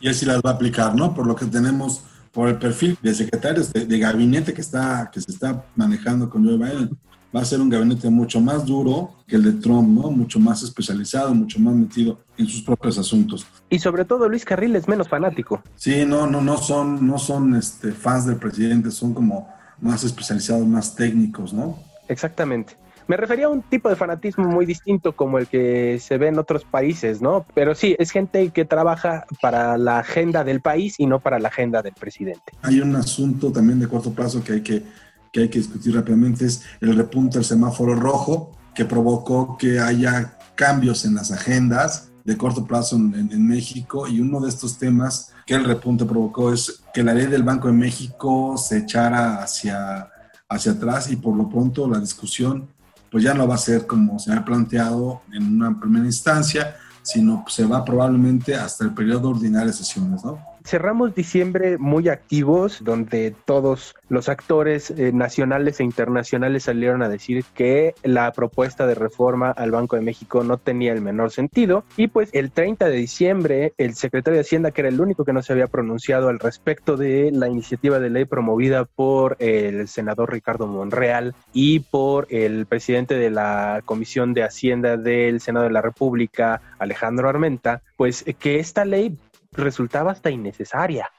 Y 0.00 0.08
así 0.08 0.26
las 0.26 0.38
va 0.38 0.50
a 0.50 0.54
aplicar, 0.54 0.94
¿no? 0.94 1.14
Por 1.14 1.26
lo 1.26 1.36
que 1.36 1.46
tenemos, 1.46 2.04
por 2.32 2.48
el 2.48 2.58
perfil 2.58 2.98
de 3.02 3.14
secretarios 3.14 3.72
de, 3.72 3.86
de 3.86 3.98
gabinete 3.98 4.52
que, 4.52 4.60
está, 4.60 5.10
que 5.12 5.20
se 5.20 5.30
está 5.30 5.64
manejando 5.76 6.28
con 6.28 6.44
Joe 6.44 6.56
Biden 6.56 6.90
va 7.34 7.40
a 7.40 7.44
ser 7.44 7.60
un 7.60 7.70
gabinete 7.70 8.10
mucho 8.10 8.40
más 8.40 8.66
duro 8.66 9.14
que 9.26 9.36
el 9.36 9.42
de 9.42 9.52
Trump, 9.52 9.88
¿no? 9.88 10.10
Mucho 10.10 10.38
más 10.38 10.62
especializado, 10.62 11.34
mucho 11.34 11.58
más 11.58 11.74
metido 11.74 12.18
en 12.36 12.46
sus 12.46 12.62
propios 12.62 12.98
asuntos. 12.98 13.46
Y 13.70 13.78
sobre 13.78 14.04
todo 14.04 14.28
Luis 14.28 14.44
Carril 14.44 14.76
es 14.76 14.86
menos 14.86 15.08
fanático. 15.08 15.62
Sí, 15.76 16.04
no, 16.06 16.26
no, 16.26 16.40
no 16.40 16.58
son, 16.58 17.06
no 17.06 17.18
son 17.18 17.56
este, 17.56 17.92
fans 17.92 18.26
del 18.26 18.36
presidente, 18.36 18.90
son 18.90 19.14
como 19.14 19.48
más 19.80 20.04
especializados, 20.04 20.66
más 20.66 20.94
técnicos, 20.94 21.52
¿no? 21.52 21.78
Exactamente. 22.08 22.76
Me 23.08 23.16
refería 23.16 23.46
a 23.46 23.48
un 23.48 23.62
tipo 23.62 23.88
de 23.88 23.96
fanatismo 23.96 24.46
muy 24.46 24.64
distinto 24.64 25.12
como 25.14 25.38
el 25.38 25.48
que 25.48 25.98
se 25.98 26.18
ve 26.18 26.28
en 26.28 26.38
otros 26.38 26.64
países, 26.64 27.20
¿no? 27.20 27.44
Pero 27.54 27.74
sí, 27.74 27.96
es 27.98 28.10
gente 28.10 28.50
que 28.50 28.64
trabaja 28.64 29.26
para 29.40 29.76
la 29.76 29.98
agenda 29.98 30.44
del 30.44 30.60
país 30.60 30.94
y 30.98 31.06
no 31.06 31.18
para 31.18 31.38
la 31.38 31.48
agenda 31.48 31.82
del 31.82 31.94
presidente. 31.94 32.52
Hay 32.62 32.80
un 32.80 32.94
asunto 32.94 33.50
también 33.50 33.80
de 33.80 33.88
corto 33.88 34.12
plazo 34.12 34.42
que 34.44 34.52
hay 34.52 34.60
que 34.62 34.84
que 35.32 35.40
hay 35.40 35.48
que 35.48 35.58
discutir 35.58 35.94
rápidamente 35.94 36.46
es 36.46 36.62
el 36.80 36.94
repunte 36.94 37.38
del 37.38 37.44
semáforo 37.44 37.94
rojo 37.94 38.52
que 38.74 38.84
provocó 38.84 39.56
que 39.56 39.80
haya 39.80 40.38
cambios 40.54 41.04
en 41.04 41.14
las 41.14 41.32
agendas 41.32 42.10
de 42.24 42.36
corto 42.36 42.64
plazo 42.66 42.96
en, 42.96 43.30
en, 43.32 43.48
México 43.48 44.06
y 44.06 44.20
uno 44.20 44.40
de 44.40 44.48
estos 44.48 44.78
temas 44.78 45.32
que 45.44 45.54
el 45.54 45.64
repunte 45.64 46.04
provocó 46.04 46.52
es 46.52 46.82
que 46.94 47.02
la 47.02 47.14
ley 47.14 47.26
del 47.26 47.42
Banco 47.42 47.66
de 47.66 47.74
México 47.74 48.56
se 48.56 48.78
echara 48.78 49.42
hacia, 49.42 50.08
hacia 50.48 50.72
atrás 50.72 51.10
y 51.10 51.16
por 51.16 51.34
lo 51.34 51.48
pronto 51.48 51.88
la 51.88 51.98
discusión 51.98 52.68
pues 53.10 53.24
ya 53.24 53.34
no 53.34 53.48
va 53.48 53.56
a 53.56 53.58
ser 53.58 53.86
como 53.86 54.18
se 54.18 54.32
ha 54.32 54.44
planteado 54.44 55.22
en 55.32 55.56
una 55.56 55.78
primera 55.78 56.06
instancia, 56.06 56.76
sino 57.02 57.44
se 57.48 57.66
va 57.66 57.84
probablemente 57.84 58.54
hasta 58.54 58.84
el 58.84 58.94
periodo 58.94 59.30
ordinario 59.30 59.66
de 59.66 59.74
sesiones, 59.74 60.24
¿no? 60.24 60.51
Cerramos 60.64 61.14
diciembre 61.14 61.78
muy 61.78 62.08
activos, 62.08 62.82
donde 62.82 63.34
todos 63.44 63.94
los 64.08 64.28
actores 64.28 64.90
eh, 64.90 65.12
nacionales 65.12 65.80
e 65.80 65.84
internacionales 65.84 66.64
salieron 66.64 67.02
a 67.02 67.08
decir 67.08 67.44
que 67.54 67.94
la 68.02 68.32
propuesta 68.32 68.86
de 68.86 68.94
reforma 68.94 69.50
al 69.50 69.70
Banco 69.70 69.96
de 69.96 70.02
México 70.02 70.44
no 70.44 70.58
tenía 70.58 70.92
el 70.92 71.00
menor 71.00 71.30
sentido. 71.30 71.84
Y 71.96 72.08
pues 72.08 72.30
el 72.32 72.50
30 72.50 72.86
de 72.88 72.96
diciembre, 72.96 73.72
el 73.78 73.94
secretario 73.94 74.36
de 74.36 74.42
Hacienda, 74.42 74.70
que 74.70 74.82
era 74.82 74.88
el 74.88 75.00
único 75.00 75.24
que 75.24 75.32
no 75.32 75.42
se 75.42 75.52
había 75.52 75.66
pronunciado 75.66 76.28
al 76.28 76.38
respecto 76.38 76.96
de 76.96 77.30
la 77.32 77.48
iniciativa 77.48 77.98
de 77.98 78.10
ley 78.10 78.24
promovida 78.24 78.84
por 78.84 79.36
el 79.38 79.88
senador 79.88 80.32
Ricardo 80.32 80.66
Monreal 80.66 81.34
y 81.52 81.80
por 81.80 82.26
el 82.30 82.66
presidente 82.66 83.14
de 83.14 83.30
la 83.30 83.82
Comisión 83.84 84.34
de 84.34 84.44
Hacienda 84.44 84.96
del 84.96 85.40
Senado 85.40 85.66
de 85.66 85.72
la 85.72 85.82
República, 85.82 86.60
Alejandro 86.78 87.28
Armenta, 87.28 87.82
pues 87.96 88.24
que 88.38 88.58
esta 88.58 88.84
ley 88.84 89.16
resultaba 89.52 90.12
hasta 90.12 90.30
innecesaria. 90.30 91.10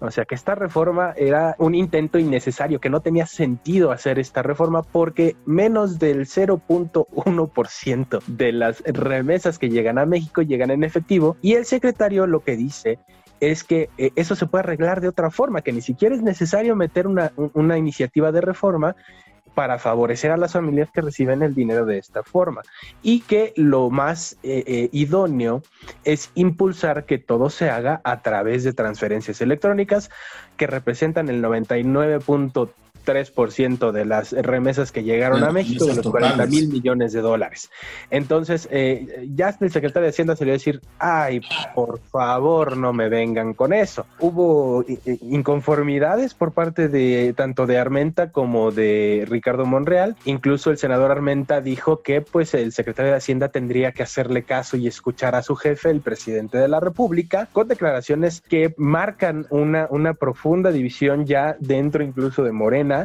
O 0.00 0.12
sea 0.12 0.24
que 0.24 0.36
esta 0.36 0.54
reforma 0.54 1.12
era 1.16 1.56
un 1.58 1.74
intento 1.74 2.18
innecesario, 2.20 2.80
que 2.80 2.88
no 2.88 3.00
tenía 3.00 3.26
sentido 3.26 3.90
hacer 3.90 4.20
esta 4.20 4.42
reforma 4.42 4.82
porque 4.82 5.34
menos 5.44 5.98
del 5.98 6.26
0.1% 6.26 8.22
de 8.26 8.52
las 8.52 8.80
remesas 8.84 9.58
que 9.58 9.70
llegan 9.70 9.98
a 9.98 10.06
México 10.06 10.42
llegan 10.42 10.70
en 10.70 10.84
efectivo 10.84 11.36
y 11.42 11.54
el 11.54 11.64
secretario 11.64 12.28
lo 12.28 12.44
que 12.44 12.56
dice 12.56 13.00
es 13.40 13.64
que 13.64 13.88
eh, 13.98 14.10
eso 14.14 14.36
se 14.36 14.46
puede 14.46 14.64
arreglar 14.64 15.00
de 15.00 15.08
otra 15.08 15.30
forma, 15.30 15.62
que 15.62 15.72
ni 15.72 15.80
siquiera 15.80 16.14
es 16.14 16.22
necesario 16.22 16.76
meter 16.76 17.06
una, 17.06 17.32
una 17.36 17.76
iniciativa 17.78 18.32
de 18.32 18.40
reforma 18.40 18.96
para 19.58 19.80
favorecer 19.80 20.30
a 20.30 20.36
las 20.36 20.52
familias 20.52 20.88
que 20.94 21.00
reciben 21.00 21.42
el 21.42 21.52
dinero 21.52 21.84
de 21.84 21.98
esta 21.98 22.22
forma. 22.22 22.62
Y 23.02 23.22
que 23.22 23.52
lo 23.56 23.90
más 23.90 24.34
eh, 24.44 24.62
eh, 24.68 24.88
idóneo 24.92 25.64
es 26.04 26.30
impulsar 26.36 27.06
que 27.06 27.18
todo 27.18 27.50
se 27.50 27.68
haga 27.68 28.00
a 28.04 28.22
través 28.22 28.62
de 28.62 28.72
transferencias 28.72 29.40
electrónicas 29.40 30.10
que 30.56 30.68
representan 30.68 31.28
el 31.28 31.42
99.3 31.42 32.68
3% 33.08 33.90
de 33.90 34.04
las 34.04 34.32
remesas 34.32 34.92
que 34.92 35.02
llegaron 35.02 35.42
a 35.42 35.50
México, 35.50 35.86
de 35.86 35.96
los 35.96 36.06
40 36.06 36.46
mil 36.46 36.68
millones 36.68 37.14
de 37.14 37.22
dólares. 37.22 37.70
Entonces, 38.10 38.68
eh, 38.70 39.28
ya 39.34 39.56
el 39.60 39.70
secretario 39.70 40.04
de 40.04 40.10
Hacienda 40.10 40.36
se 40.36 40.44
le 40.44 40.50
a 40.50 40.54
decir, 40.54 40.82
ay, 40.98 41.40
por 41.74 42.00
favor, 42.00 42.76
no 42.76 42.92
me 42.92 43.08
vengan 43.08 43.54
con 43.54 43.72
eso. 43.72 44.04
Hubo 44.20 44.82
eh, 44.82 44.98
eh, 45.06 45.18
inconformidades 45.22 46.34
por 46.34 46.52
parte 46.52 46.88
de 46.88 47.32
tanto 47.34 47.66
de 47.66 47.78
Armenta 47.78 48.30
como 48.30 48.72
de 48.72 49.24
Ricardo 49.28 49.64
Monreal. 49.64 50.16
Incluso 50.26 50.70
el 50.70 50.76
senador 50.76 51.10
Armenta 51.10 51.62
dijo 51.62 52.02
que 52.02 52.20
pues 52.20 52.52
el 52.52 52.72
secretario 52.72 53.12
de 53.12 53.18
Hacienda 53.18 53.48
tendría 53.48 53.92
que 53.92 54.02
hacerle 54.02 54.42
caso 54.42 54.76
y 54.76 54.86
escuchar 54.86 55.34
a 55.34 55.42
su 55.42 55.56
jefe, 55.56 55.90
el 55.90 56.00
presidente 56.00 56.58
de 56.58 56.68
la 56.68 56.80
República, 56.80 57.48
con 57.52 57.68
declaraciones 57.68 58.42
que 58.42 58.74
marcan 58.76 59.46
una, 59.50 59.86
una 59.90 60.12
profunda 60.14 60.70
división 60.70 61.24
ya 61.24 61.56
dentro 61.58 62.04
incluso 62.04 62.42
de 62.42 62.52
Morena 62.52 62.97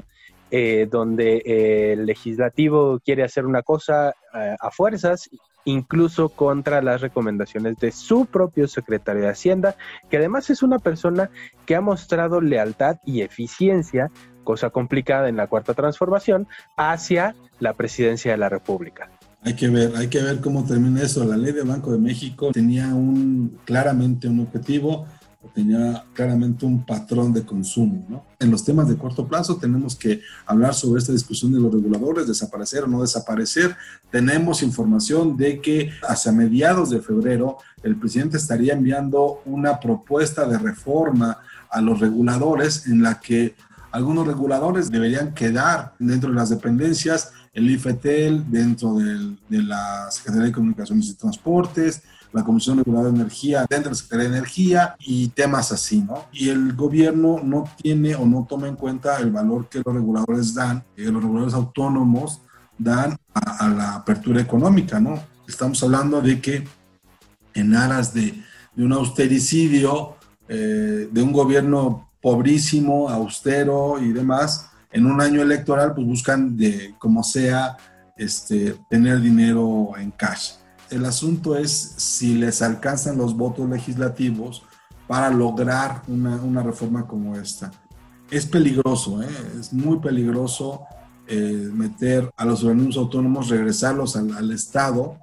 eh, 0.56 0.88
donde 0.90 1.42
eh, 1.46 1.94
el 1.94 2.06
legislativo 2.06 3.00
quiere 3.04 3.24
hacer 3.24 3.46
una 3.46 3.64
cosa 3.64 4.14
eh, 4.36 4.56
a 4.60 4.70
fuerzas, 4.70 5.30
incluso 5.66 6.30
contra 6.30 6.82
las 6.82 7.02
recomendaciones 7.02 7.78
de 7.80 7.92
su 7.92 8.28
propio 8.28 8.68
secretario 8.68 9.24
de 9.24 9.30
Hacienda, 9.30 9.76
que 10.12 10.18
además 10.18 10.50
es 10.52 10.62
una 10.62 10.78
persona 10.78 11.32
que 11.66 11.76
ha 11.76 11.82
mostrado 11.82 12.40
lealtad 12.40 12.98
y 13.04 13.22
eficiencia, 13.22 14.12
cosa 14.44 14.70
complicada 14.70 15.28
en 15.28 15.38
la 15.38 15.48
cuarta 15.48 15.74
transformación, 15.74 16.48
hacia 16.78 17.36
la 17.60 17.74
presidencia 17.74 18.32
de 18.32 18.38
la 18.38 18.50
República. 18.50 19.10
Hay 19.42 19.56
que 19.56 19.70
ver, 19.70 19.96
hay 19.96 20.08
que 20.08 20.22
ver 20.22 20.40
cómo 20.40 20.66
termina 20.66 21.02
eso. 21.02 21.24
La 21.26 21.36
ley 21.36 21.52
de 21.52 21.64
Banco 21.64 21.92
de 21.92 21.98
México 21.98 22.52
tenía 22.52 22.94
un 22.94 23.58
claramente 23.66 24.28
un 24.28 24.42
objetivo 24.42 25.08
tenía 25.54 26.06
claramente 26.14 26.66
un 26.66 26.86
patrón 26.86 27.34
de 27.34 27.46
consumo. 27.46 28.26
En 28.40 28.52
los 28.52 28.64
temas 28.64 28.88
de 28.88 28.98
corto 28.98 29.28
plazo 29.28 29.58
tenemos 29.58 29.96
que 29.96 30.22
hablar 30.46 30.74
sobre 30.74 31.00
esta 31.00 31.12
discusión 31.12 31.52
de 31.52 31.60
los 31.60 31.74
reguladores, 31.74 32.28
desaparecer 32.28 32.84
o 32.84 32.88
no 32.88 33.02
desaparecer. 33.02 33.76
Tenemos 34.12 34.64
información 34.64 35.38
de 35.38 35.62
que 35.62 35.92
hacia 36.08 36.32
mediados 36.32 36.90
de 36.90 37.02
febrero 37.02 37.58
el 37.84 37.96
presidente 37.96 38.38
estaría 38.38 38.74
enviando 38.74 39.42
una 39.46 39.80
propuesta 39.80 40.48
de 40.48 40.58
reforma 40.58 41.40
a 41.70 41.82
los 41.82 42.00
reguladores 42.00 42.88
en 42.88 43.04
la 43.04 43.20
que 43.20 43.56
algunos 43.92 44.26
reguladores 44.26 44.90
deberían 44.90 45.34
quedar 45.34 45.94
dentro 46.00 46.30
de 46.30 46.36
las 46.36 46.50
dependencias, 46.50 47.32
el 47.54 47.70
IFETEL 47.70 48.50
dentro 48.50 48.96
de 48.96 49.62
la 49.62 50.10
Secretaría 50.10 50.48
de 50.48 50.52
Comunicaciones 50.52 51.10
y 51.10 51.14
Transportes, 51.14 52.02
la 52.34 52.44
Comisión 52.44 52.80
Reguladora 52.80 53.12
de 53.12 53.20
Energía 53.22 53.66
dentro 53.70 53.90
de 53.90 53.90
la 53.92 53.96
Secretaría 53.96 54.30
de 54.32 54.38
Energía 54.38 54.96
y 55.00 55.28
temas 55.30 55.72
así, 55.72 56.02
¿no? 56.02 56.26
Y 56.34 56.50
el 56.50 56.74
gobierno 56.74 57.40
no 57.44 57.70
tiene 57.82 58.16
o 58.16 58.26
no 58.26 58.46
toma 58.50 58.68
en 58.68 58.76
cuenta 58.76 59.20
el 59.20 59.32
valor 59.32 59.70
que 59.70 59.82
los 59.86 59.94
reguladores 59.94 60.54
dan, 60.54 60.84
que 60.96 61.04
los 61.04 61.22
reguladores 61.22 61.54
autónomos 61.54 62.42
dan 62.78 63.16
a, 63.34 63.70
la 63.70 63.96
apertura 63.96 64.42
económica, 64.42 65.00
¿no? 65.00 65.22
Estamos 65.48 65.82
hablando 65.84 66.22
de 66.22 66.42
que 66.42 66.68
en 67.54 67.76
aras 67.76 68.14
de, 68.14 68.44
de 68.76 68.84
un 68.84 68.94
austericidio, 68.94 70.16
eh, 70.48 71.08
de 71.12 71.22
un 71.22 71.32
gobierno 71.32 72.10
pobrísimo, 72.20 73.10
austero 73.10 74.00
y 74.02 74.12
demás, 74.12 74.70
en 74.92 75.06
un 75.06 75.22
año 75.22 75.42
electoral, 75.42 75.94
pues 75.94 76.08
buscan 76.08 76.58
de 76.58 76.96
como 76.98 77.24
sea 77.24 77.78
este, 78.18 78.76
tener 78.90 79.22
dinero 79.22 79.92
en 79.98 80.12
cash 80.12 80.63
el 80.90 81.06
asunto 81.06 81.58
es 81.58 81.72
si 81.98 82.36
les 82.36 82.62
alcanzan 82.62 83.18
los 83.18 83.36
votos 83.36 83.70
legislativos 83.70 84.64
para 85.08 85.30
lograr 85.30 86.02
una, 86.08 86.64
reforma 86.64 87.08
como 87.08 87.36
esta. 87.36 87.72
Es 88.32 88.46
peligroso, 88.46 89.22
¿eh? 89.22 89.30
es 89.60 89.74
muy 89.74 90.00
peligroso 90.00 90.82
eh, 91.28 91.70
meter 91.74 92.32
a 92.36 92.46
los 92.46 92.64
organismos 92.64 92.98
autónomos, 92.98 93.50
regresarlos 93.50 94.16
al, 94.16 94.52
Estado, 94.52 95.18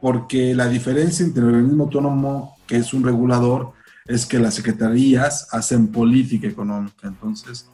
porque 0.00 0.54
la 0.54 0.68
diferencia 0.68 1.24
entre 1.24 1.42
el 1.42 1.48
organismo 1.50 1.84
autónomo, 1.84 2.56
que 2.66 2.76
es 2.76 2.94
un 2.94 3.04
regulador, 3.04 3.72
es 4.06 4.24
que 4.24 4.38
las 4.38 4.54
secretarías 4.54 5.48
hacen 5.52 5.88
política 5.88 6.46
económica. 6.46 7.08
Entonces, 7.08 7.68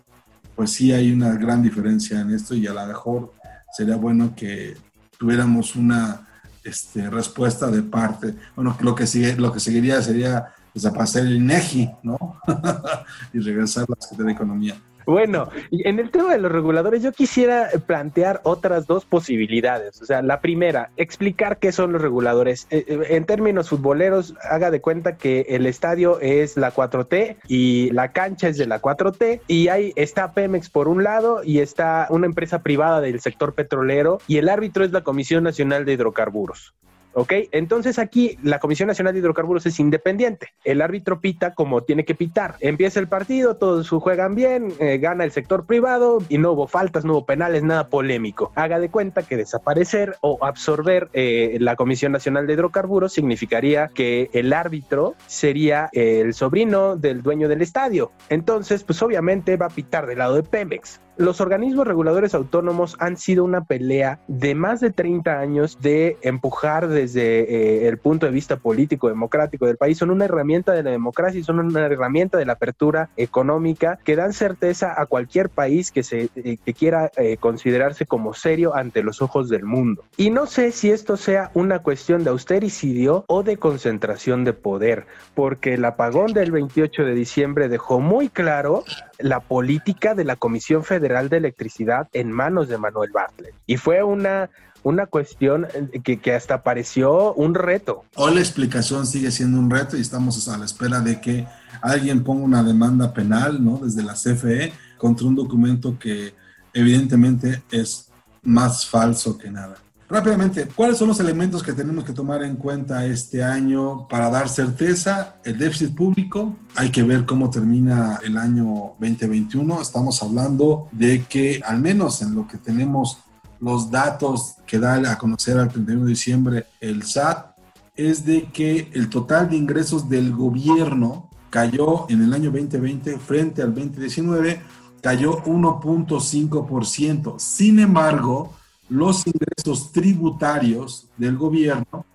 pues 0.57 0.71
sí 0.71 0.93
hay 0.93 1.13
una 1.13 1.35
gran 1.35 1.63
diferencia 1.63 2.21
en 2.21 2.33
esto 2.33 2.55
y 2.55 2.67
a 2.67 2.73
lo 2.73 2.87
mejor 2.87 3.33
sería 3.77 3.97
bueno 3.97 4.35
que 4.35 4.77
tuviéramos 5.19 5.77
una 5.77 6.27
este, 6.65 7.09
respuesta 7.11 7.71
de 7.71 7.83
parte. 7.83 8.35
Bueno, 8.57 8.77
lo 8.81 8.95
que, 8.95 9.07
sigue, 9.07 9.37
lo 9.37 9.53
que 9.53 9.61
seguiría 9.61 10.01
sería 10.03 10.55
desaparecer 10.73 11.27
el 11.27 11.37
INEGI, 11.37 11.91
¿no? 12.03 12.41
y 13.33 13.39
regresar 13.41 13.85
a 13.85 13.87
la 13.91 14.01
Secretaría 14.01 14.27
de 14.27 14.33
Economía. 14.33 14.83
Bueno, 15.07 15.49
en 15.71 15.99
el 15.99 16.11
tema 16.11 16.33
de 16.33 16.39
los 16.39 16.51
reguladores, 16.51 17.03
yo 17.03 17.13
quisiera 17.13 17.69
plantear 17.87 18.41
otras 18.45 18.87
dos 18.87 19.05
posibilidades. 19.05 20.01
O 20.01 20.07
sea, 20.07 20.23
la 20.23 20.41
primera, 20.41 20.91
explicar 20.97 21.59
qué 21.59 21.73
son 21.73 21.93
los 21.93 22.03
reguladores. 22.03 22.67
Eh, 22.71 22.85
eh, 22.87 23.07
en 23.11 23.25
términos 23.25 23.69
futboleros, 23.69 24.35
haga 24.43 24.71
de 24.71 24.81
cuenta 24.81 25.17
que 25.17 25.47
el 25.49 25.67
estadio 25.67 26.21
es 26.21 26.57
la 26.57 26.73
4T 26.73 27.37
y 27.49 27.91
la 27.91 28.13
cancha 28.13 28.49
es 28.49 28.57
de 28.57 28.67
la 28.67 28.81
4T 28.81 29.41
y 29.47 29.69
ahí 29.69 29.93
está 29.97 30.33
Pemex 30.33 30.71
por 30.71 30.89
un 30.89 31.05
lado 31.05 31.43
y 31.45 31.61
está 31.61 32.07
una 32.11 32.27
empresa 32.27 32.63
privada 32.63 33.01
del 33.01 33.21
sector 33.21 33.55
petrolero 33.55 34.19
y 34.27 34.39
el 34.39 34.49
árbitro 34.49 34.85
es 34.85 34.93
la 34.93 35.03
Comisión 35.03 35.45
Nacional 35.45 35.85
de 35.85 35.95
Hidrocarburos. 35.95 36.75
¿Ok? 37.15 37.33
Entonces 37.53 37.99
aquí 37.99 38.39
la 38.43 38.59
Comisión 38.59 38.89
Nacional 38.89 39.15
de 39.15 39.21
Hidrocarburos 39.21 39.67
es 39.67 39.79
independiente. 39.81 40.49
El 40.65 40.83
árbitro 40.83 41.21
pita 41.21 41.55
como 41.55 41.83
tiene 41.83 42.05
que 42.05 42.15
pitar. 42.15 42.57
Empieza 42.61 43.01
el 43.01 43.09
partido, 43.09 43.57
todos 43.57 43.89
juegan 43.89 44.35
bien, 44.35 44.73
eh, 44.81 44.99
gana 44.99 45.25
el 45.25 45.31
sector 45.31 45.67
privado 45.67 46.19
y 46.29 46.39
no 46.39 46.53
hubo 46.53 46.67
faltas, 46.67 47.05
no 47.05 47.13
hubo 47.13 47.27
penales, 47.27 47.63
nada 47.63 47.89
polémico. 47.89 48.53
Haga 48.55 48.79
de 48.79 48.91
cuenta 48.91 49.23
que 49.23 49.37
desaparecer 49.37 50.17
o 50.21 50.45
absorber 50.45 51.09
eh, 51.13 51.57
la 51.61 51.77
Comisión 51.77 52.13
Nacional 52.13 52.47
de 52.47 52.55
Hidrocarburos 52.55 53.13
significaría 53.13 53.89
que 53.89 54.31
el 54.33 54.53
árbitro 54.53 55.15
sería 55.27 55.89
el 55.93 56.35
sobrino 56.35 56.97
del 56.97 57.23
dueño 57.23 57.49
del 57.49 57.63
estadio. 57.63 58.13
Entonces, 58.29 58.85
pues 58.85 59.01
obviamente 59.03 59.57
va 59.57 59.67
a 59.67 59.71
pitar 59.71 60.07
del 60.07 60.19
lado 60.19 60.35
de 60.37 60.43
Pemex. 60.43 61.01
Los 61.17 61.41
organismos 61.41 61.87
reguladores 61.87 62.35
autónomos 62.35 62.97
han 62.99 63.17
sido 63.17 63.45
una 63.45 63.63
pelea 63.63 64.19
de 64.27 64.57
más 64.57 64.81
de 64.81 64.91
30 64.91 65.39
años 65.39 65.79
de 65.81 66.19
empujar 66.23 66.89
desde 66.89 67.85
eh, 67.85 67.89
el 67.89 67.99
punto 67.99 68.27
de 68.27 68.33
vista 68.33 68.57
político 68.57 69.09
democrático 69.09 69.65
del 69.67 69.77
país. 69.77 69.97
Son 69.97 70.11
una 70.11 70.25
herramienta 70.25 70.73
de 70.73 70.83
la 70.83 70.91
democracia 70.91 71.39
y 71.39 71.45
son 71.45 71.61
una 71.61 71.87
herramienta 71.87 72.37
de 72.37 72.47
la 72.47 72.55
apertura 72.55 73.11
económica 73.17 74.01
que 74.03 74.17
dan 74.17 74.33
certeza 74.33 75.01
a 75.01 75.07
cualquier 75.07 75.51
país 75.51 75.93
que, 75.93 76.03
se, 76.03 76.31
eh, 76.35 76.57
quiera 76.77 77.13
eh, 77.17 77.37
considerarse 77.39 78.07
como 78.07 78.35
serio 78.35 78.75
ante 78.75 79.05
los 79.05 79.23
ojos 79.23 79.49
del 79.49 79.63
mundo. 79.63 80.03
Y 80.17 80.31
no 80.31 80.47
sé 80.47 80.73
si 80.73 80.91
esto 80.91 81.17
sea 81.17 81.53
una 81.55 81.79
cuestión 81.79 82.25
de 82.25 82.31
austericidio 82.31 83.25
o 83.29 83.45
de 83.45 83.57
concentración 83.57 84.43
de 84.43 84.53
poder, 84.53 85.07
porque 85.35 85.75
el 85.75 85.85
apagón 85.85 86.33
del 86.33 86.51
28 86.51 87.05
de 87.05 87.15
diciembre 87.15 87.69
dejó 87.69 88.01
muy 88.01 88.29
claro 88.29 88.83
la 89.21 89.39
política 89.39 90.17
de 90.17 90.25
la 90.25 90.35
Comisión 90.35 90.83
Federal 90.83 91.04
de 91.09 91.37
Electricidad 91.37 92.09
en 92.13 92.33
manos 92.33 92.69
de 92.69 92.79
Manuel 92.79 93.11
Bartlett. 93.13 93.55
Y 93.67 93.77
fue 93.77 94.03
una 94.03 94.51
una 94.85 95.07
cuestión 95.07 95.67
eh, 95.75 96.01
que, 96.05 96.21
que 96.21 96.35
hasta 96.35 96.63
pareció 96.63 97.33
un 97.35 97.55
reto. 97.55 98.05
Hoy 98.15 98.35
la 98.35 98.41
explicación 98.41 99.07
sigue 99.07 99.31
siendo 99.31 99.59
un 99.59 99.71
reto 99.71 99.97
y 99.97 100.01
estamos 100.01 100.47
a 100.47 100.59
la 100.59 100.67
espera 100.67 101.01
de 101.01 101.21
que 101.21 101.47
alguien 101.81 102.23
ponga 102.23 102.45
una 102.45 102.63
demanda 102.63 103.13
penal, 103.13 103.65
¿no? 103.65 103.79
Desde 103.79 104.03
la 104.03 104.13
CFE 104.13 104.73
contra 104.99 105.27
un 105.27 105.35
documento 105.35 105.99
que 105.99 106.35
evidentemente 106.73 107.63
es 107.71 108.11
más 108.43 108.87
falso 108.87 109.37
que 109.39 109.51
nada. 109.51 109.77
Rápidamente, 110.09 110.69
¿cuáles 110.75 110.99
son 110.99 111.09
los 111.09 111.21
elementos 111.21 111.63
que 111.63 111.73
tenemos 111.73 112.05
que 112.05 112.13
tomar 112.13 112.43
en 112.43 112.57
cuenta 112.57 113.07
este 113.07 113.43
año 113.43 114.07
para 114.07 114.29
dar 114.29 114.51
certeza? 114.51 115.37
El 115.45 115.59
déficit 115.59 115.95
público, 115.95 116.57
hay 116.77 116.91
que 116.91 117.03
ver 117.03 117.25
cómo 117.25 117.49
termina 117.49 118.21
el 118.23 118.37
año 118.37 118.95
2021. 118.99 119.81
Estamos 119.81 120.23
hablando 120.23 120.89
de 120.93 121.25
que 121.25 121.63
al 121.65 121.81
menos 121.81 122.21
en 122.21 122.35
lo 122.35 122.47
que 122.47 122.59
tenemos 122.59 123.19
los 123.61 123.91
datos 123.91 124.57
que 124.67 124.79
da 124.79 125.11
a 125.11 125.17
conocer 125.17 125.57
al 125.57 125.69
31 125.69 126.05
de 126.05 126.11
diciembre 126.11 126.67
el 126.81 127.03
SAT, 127.03 127.55
es 127.97 128.27
de 128.27 128.51
que 128.53 128.91
el 128.93 129.09
total 129.09 129.49
de 129.49 129.57
ingresos 129.57 130.09
del 130.09 130.33
gobierno 130.33 131.31
cayó 131.49 132.07
en 132.11 132.23
el 132.23 132.35
año 132.35 132.51
2020 132.51 133.19
frente 133.19 133.63
al 133.63 133.75
2019, 133.75 134.61
cayó 135.01 135.43
1.5%. 135.45 137.39
Sin 137.39 137.79
embargo, 137.79 138.53
los 138.95 139.27
ingresos 139.27 139.91
tributarios 139.91 141.09
del 141.17 141.37
gobierno 141.37 142.07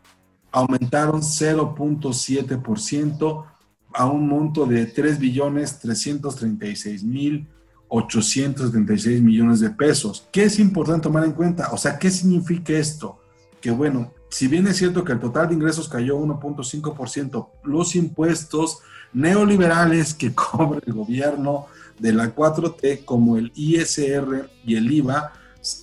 aumentaron 0.50 1.22
0.7% 1.22 3.46
a 3.94 4.06
un 4.06 4.30
monto 4.30 4.66
de 4.66 4.86
3 4.86 5.20
billones 5.20 5.78
336 5.80 7.04
mil 7.04 7.46
836 7.90 9.22
millones 9.22 9.60
de 9.60 9.72
pesos. 9.72 10.26
¿Qué 10.32 10.44
es 10.44 10.58
importante 10.58 11.04
tomar 11.04 11.26
en 11.26 11.34
cuenta? 11.34 11.70
O 11.74 11.78
sea, 11.78 12.00
¿qué 12.00 12.10
significa 12.10 12.72
esto? 12.72 13.20
Que 13.60 13.72
bueno, 13.72 14.14
si 14.30 14.48
bien 14.48 14.66
es 14.68 14.78
cierto 14.78 15.04
que 15.04 15.12
el 15.12 15.20
total 15.20 15.50
de 15.50 15.56
ingresos 15.56 15.90
cayó 15.90 16.18
1.5%, 16.18 17.50
los 17.64 17.96
impuestos 17.96 18.80
neoliberales 19.12 20.14
que 20.14 20.34
cobra 20.36 20.80
el 20.86 20.94
gobierno 20.94 21.66
de 22.00 22.14
la 22.14 22.34
4T, 22.34 23.04
como 23.04 23.36
el 23.36 23.52
ISR 23.54 24.50
y 24.64 24.76
el 24.76 24.90
IVA, 24.90 25.34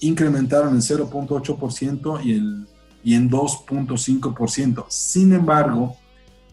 incrementaron 0.00 0.74
en 0.74 0.80
0.8% 0.80 2.24
y, 2.24 2.32
el, 2.32 2.66
y 3.02 3.14
en 3.14 3.30
2.5%. 3.30 4.86
Sin 4.88 5.32
embargo, 5.32 5.96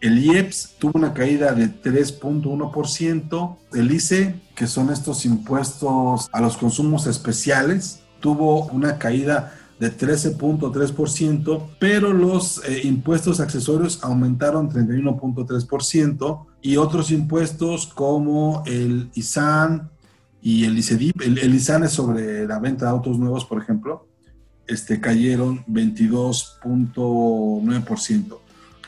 el 0.00 0.18
IEPS 0.22 0.74
tuvo 0.78 0.92
una 0.94 1.14
caída 1.14 1.52
de 1.52 1.68
3.1%. 1.68 3.56
El 3.72 3.90
ICE, 3.90 4.40
que 4.54 4.66
son 4.66 4.90
estos 4.90 5.24
impuestos 5.24 6.28
a 6.30 6.40
los 6.40 6.56
consumos 6.56 7.06
especiales, 7.06 8.00
tuvo 8.20 8.66
una 8.66 8.98
caída 8.98 9.54
de 9.80 9.90
13.3%, 9.96 11.68
pero 11.78 12.12
los 12.12 12.62
eh, 12.64 12.82
impuestos 12.84 13.40
accesorios 13.40 14.02
aumentaron 14.02 14.70
31.3% 14.70 16.46
y 16.62 16.76
otros 16.76 17.10
impuestos 17.10 17.86
como 17.86 18.62
el 18.66 19.10
ISAN, 19.14 19.90
y 20.44 20.64
el 20.66 20.76
ICEDIP, 20.76 21.22
el, 21.22 21.38
el 21.38 21.54
ISAN 21.54 21.84
es 21.84 21.92
sobre 21.92 22.46
la 22.46 22.58
venta 22.58 22.84
de 22.84 22.90
autos 22.90 23.18
nuevos, 23.18 23.46
por 23.46 23.62
ejemplo, 23.62 24.06
este, 24.66 25.00
cayeron 25.00 25.64
22.9%. 25.64 28.38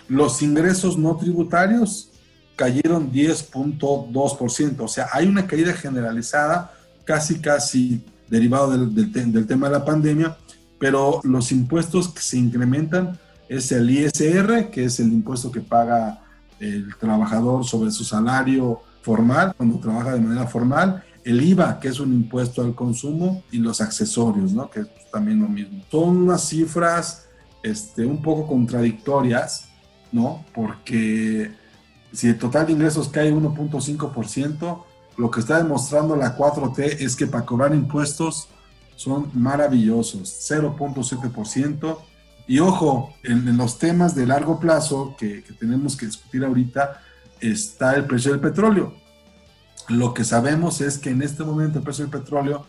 Los 0.09 0.43
ingresos 0.43 0.99
no 0.99 1.17
tributarios 1.17 2.11
cayeron 2.57 3.11
10.2%, 3.11 4.81
o 4.81 4.89
sea, 4.89 5.09
hay 5.11 5.27
una 5.27 5.47
caída 5.47 5.73
generalizada, 5.73 6.75
casi, 7.07 7.41
casi 7.41 8.05
derivado 8.29 8.73
del, 8.73 9.11
del 9.11 9.47
tema 9.47 9.69
de 9.69 9.79
la 9.79 9.85
pandemia, 9.87 10.37
pero 10.79 11.23
los 11.25 11.51
impuestos 11.53 12.11
que 12.11 12.21
se 12.21 12.37
incrementan 12.37 13.19
es 13.49 13.73
el 13.73 13.89
ISR, 13.89 14.69
que 14.71 14.85
es 14.85 15.01
el 15.01 15.11
impuesto 15.11 15.51
que 15.51 15.63
paga 15.63 16.23
el 16.61 16.95
trabajador 16.97 17.65
sobre 17.65 17.91
su 17.93 18.05
salario 18.05 18.83
formal, 19.01 19.55
cuando 19.57 19.79
trabaja 19.79 20.13
de 20.13 20.21
manera 20.21 20.47
formal, 20.47 21.03
el 21.27 21.43
IVA, 21.43 21.81
que 21.81 21.89
es 21.89 21.99
un 21.99 22.13
impuesto 22.13 22.63
al 22.63 22.77
consumo, 22.77 23.43
y 23.51 23.59
los 23.59 23.81
accesorios, 23.81 24.53
¿no? 24.53 24.71
que 24.71 24.81
es 24.81 24.89
también 25.11 25.41
lo 25.41 25.49
mismo. 25.49 25.83
Son 25.91 26.17
unas 26.19 26.49
cifras 26.49 27.27
este, 27.65 28.07
un 28.07 28.23
poco 28.23 28.47
contradictorias, 28.47 29.69
¿no? 30.13 30.45
Porque 30.55 31.51
si 32.13 32.29
el 32.29 32.39
total 32.39 32.67
de 32.67 32.75
ingresos 32.75 33.09
cae 33.09 33.35
1.5%, 33.35 34.85
lo 35.17 35.31
que 35.31 35.41
está 35.41 35.59
demostrando 35.59 36.15
la 36.15 36.37
4T 36.37 37.01
es 37.01 37.17
que 37.17 37.27
para 37.27 37.45
cobrar 37.45 37.75
impuestos 37.75 38.47
son 38.95 39.29
maravillosos, 39.35 40.49
0.7%. 40.49 41.99
Y 42.47 42.61
ojo, 42.61 43.13
en, 43.25 43.57
los 43.57 43.81
temas 43.81 44.15
de 44.15 44.27
largo 44.27 44.61
plazo 44.61 45.17
que, 45.19 45.43
que 45.43 45.55
tenemos 45.55 45.97
que 45.97 46.07
discutir 46.07 46.45
ahorita, 46.45 47.03
está 47.41 47.97
el 47.97 48.05
precio 48.05 48.31
del 48.31 48.41
petróleo 48.41 49.06
lo 49.89 50.15
que 50.15 50.25
sabemos 50.25 50.81
es 50.81 50.99
que 50.99 51.11
en 51.11 51.23
este 51.23 51.45
momento 51.45 51.79
el 51.79 51.85
precio 51.85 52.07
del 52.07 52.21
petróleo 52.21 52.67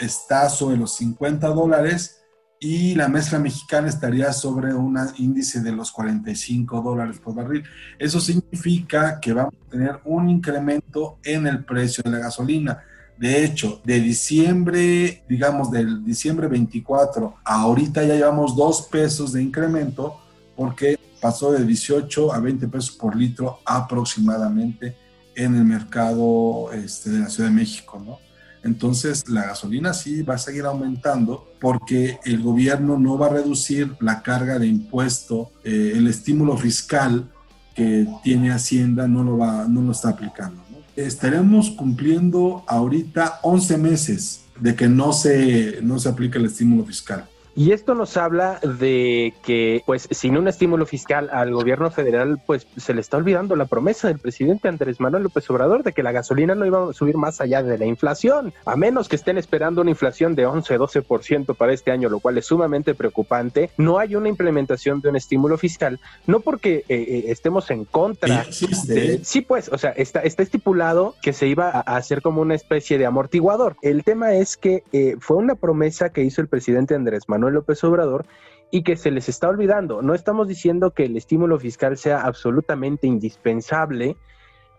está 0.00 0.48
sobre 0.48 0.76
los 0.76 0.94
50 0.96 1.46
dólares 1.48 2.22
y 2.60 2.94
la 2.94 3.08
mezcla 3.08 3.38
mexicana 3.38 3.88
estaría 3.88 4.32
sobre 4.32 4.74
un 4.74 4.98
índice 5.18 5.60
de 5.60 5.72
los 5.72 5.92
45 5.92 6.82
dólares 6.82 7.18
por 7.18 7.34
barril. 7.34 7.64
Eso 7.98 8.20
significa 8.20 9.20
que 9.20 9.32
vamos 9.32 9.54
a 9.66 9.70
tener 9.70 10.00
un 10.04 10.28
incremento 10.28 11.18
en 11.22 11.46
el 11.46 11.64
precio 11.64 12.02
de 12.04 12.10
la 12.10 12.18
gasolina. 12.18 12.82
De 13.16 13.44
hecho, 13.44 13.80
de 13.84 14.00
diciembre, 14.00 15.24
digamos, 15.28 15.70
del 15.70 16.04
diciembre 16.04 16.48
24 16.48 17.36
a 17.44 17.62
ahorita 17.62 18.04
ya 18.04 18.14
llevamos 18.14 18.56
dos 18.56 18.82
pesos 18.82 19.32
de 19.32 19.42
incremento 19.42 20.20
porque 20.56 20.98
pasó 21.20 21.52
de 21.52 21.64
18 21.64 22.32
a 22.32 22.40
20 22.40 22.68
pesos 22.68 22.96
por 22.96 23.14
litro 23.14 23.60
aproximadamente 23.64 24.96
en 25.38 25.54
el 25.54 25.64
mercado 25.64 26.70
este, 26.72 27.10
de 27.10 27.20
la 27.20 27.30
Ciudad 27.30 27.48
de 27.48 27.54
México, 27.54 28.02
¿no? 28.04 28.18
Entonces 28.64 29.28
la 29.28 29.46
gasolina 29.46 29.94
sí 29.94 30.22
va 30.22 30.34
a 30.34 30.38
seguir 30.38 30.64
aumentando 30.64 31.52
porque 31.60 32.18
el 32.24 32.42
gobierno 32.42 32.98
no 32.98 33.16
va 33.16 33.26
a 33.26 33.30
reducir 33.30 33.94
la 34.00 34.22
carga 34.22 34.58
de 34.58 34.66
impuesto, 34.66 35.52
eh, 35.62 35.92
el 35.94 36.08
estímulo 36.08 36.56
fiscal 36.56 37.30
que 37.74 38.06
tiene 38.24 38.50
Hacienda 38.50 39.06
no 39.06 39.22
lo, 39.22 39.38
va, 39.38 39.66
no 39.68 39.80
lo 39.82 39.92
está 39.92 40.10
aplicando. 40.10 40.60
¿no? 40.70 40.78
Estaremos 40.96 41.70
cumpliendo 41.70 42.64
ahorita 42.66 43.38
11 43.42 43.78
meses 43.78 44.40
de 44.58 44.74
que 44.74 44.88
no 44.88 45.12
se, 45.12 45.78
no 45.82 46.00
se 46.00 46.08
aplica 46.08 46.40
el 46.40 46.46
estímulo 46.46 46.84
fiscal. 46.84 47.24
Y 47.58 47.72
esto 47.72 47.96
nos 47.96 48.16
habla 48.16 48.60
de 48.60 49.34
que, 49.42 49.82
pues, 49.84 50.06
sin 50.12 50.36
un 50.38 50.46
estímulo 50.46 50.86
fiscal 50.86 51.28
al 51.32 51.52
gobierno 51.52 51.90
federal, 51.90 52.40
pues 52.46 52.68
se 52.76 52.94
le 52.94 53.00
está 53.00 53.16
olvidando 53.16 53.56
la 53.56 53.64
promesa 53.64 54.06
del 54.06 54.20
presidente 54.20 54.68
Andrés 54.68 55.00
Manuel 55.00 55.24
López 55.24 55.50
Obrador 55.50 55.82
de 55.82 55.92
que 55.92 56.04
la 56.04 56.12
gasolina 56.12 56.54
no 56.54 56.66
iba 56.66 56.88
a 56.88 56.92
subir 56.92 57.16
más 57.16 57.40
allá 57.40 57.64
de 57.64 57.76
la 57.76 57.84
inflación, 57.84 58.52
a 58.64 58.76
menos 58.76 59.08
que 59.08 59.16
estén 59.16 59.38
esperando 59.38 59.80
una 59.80 59.90
inflación 59.90 60.36
de 60.36 60.46
11-12% 60.46 61.56
para 61.56 61.72
este 61.72 61.90
año, 61.90 62.08
lo 62.08 62.20
cual 62.20 62.38
es 62.38 62.46
sumamente 62.46 62.94
preocupante. 62.94 63.70
No 63.76 63.98
hay 63.98 64.14
una 64.14 64.28
implementación 64.28 65.00
de 65.00 65.08
un 65.08 65.16
estímulo 65.16 65.58
fiscal, 65.58 65.98
no 66.28 66.38
porque 66.38 66.84
eh, 66.88 67.06
eh, 67.08 67.24
estemos 67.26 67.72
en 67.72 67.86
contra. 67.86 68.46
De, 68.86 69.18
sí, 69.24 69.40
pues, 69.40 69.68
o 69.72 69.78
sea, 69.78 69.90
está, 69.90 70.20
está 70.20 70.44
estipulado 70.44 71.16
que 71.22 71.32
se 71.32 71.48
iba 71.48 71.70
a 71.70 71.80
hacer 71.80 72.22
como 72.22 72.40
una 72.40 72.54
especie 72.54 72.98
de 72.98 73.06
amortiguador. 73.06 73.74
El 73.82 74.04
tema 74.04 74.34
es 74.34 74.56
que 74.56 74.84
eh, 74.92 75.16
fue 75.18 75.38
una 75.38 75.56
promesa 75.56 76.10
que 76.10 76.22
hizo 76.22 76.40
el 76.40 76.46
presidente 76.46 76.94
Andrés 76.94 77.24
Manuel 77.26 77.47
López 77.50 77.82
Obrador 77.84 78.26
y 78.70 78.82
que 78.82 78.96
se 78.96 79.10
les 79.10 79.28
está 79.28 79.48
olvidando. 79.48 80.02
No 80.02 80.14
estamos 80.14 80.48
diciendo 80.48 80.90
que 80.90 81.04
el 81.04 81.16
estímulo 81.16 81.58
fiscal 81.58 81.96
sea 81.96 82.22
absolutamente 82.22 83.06
indispensable, 83.06 84.16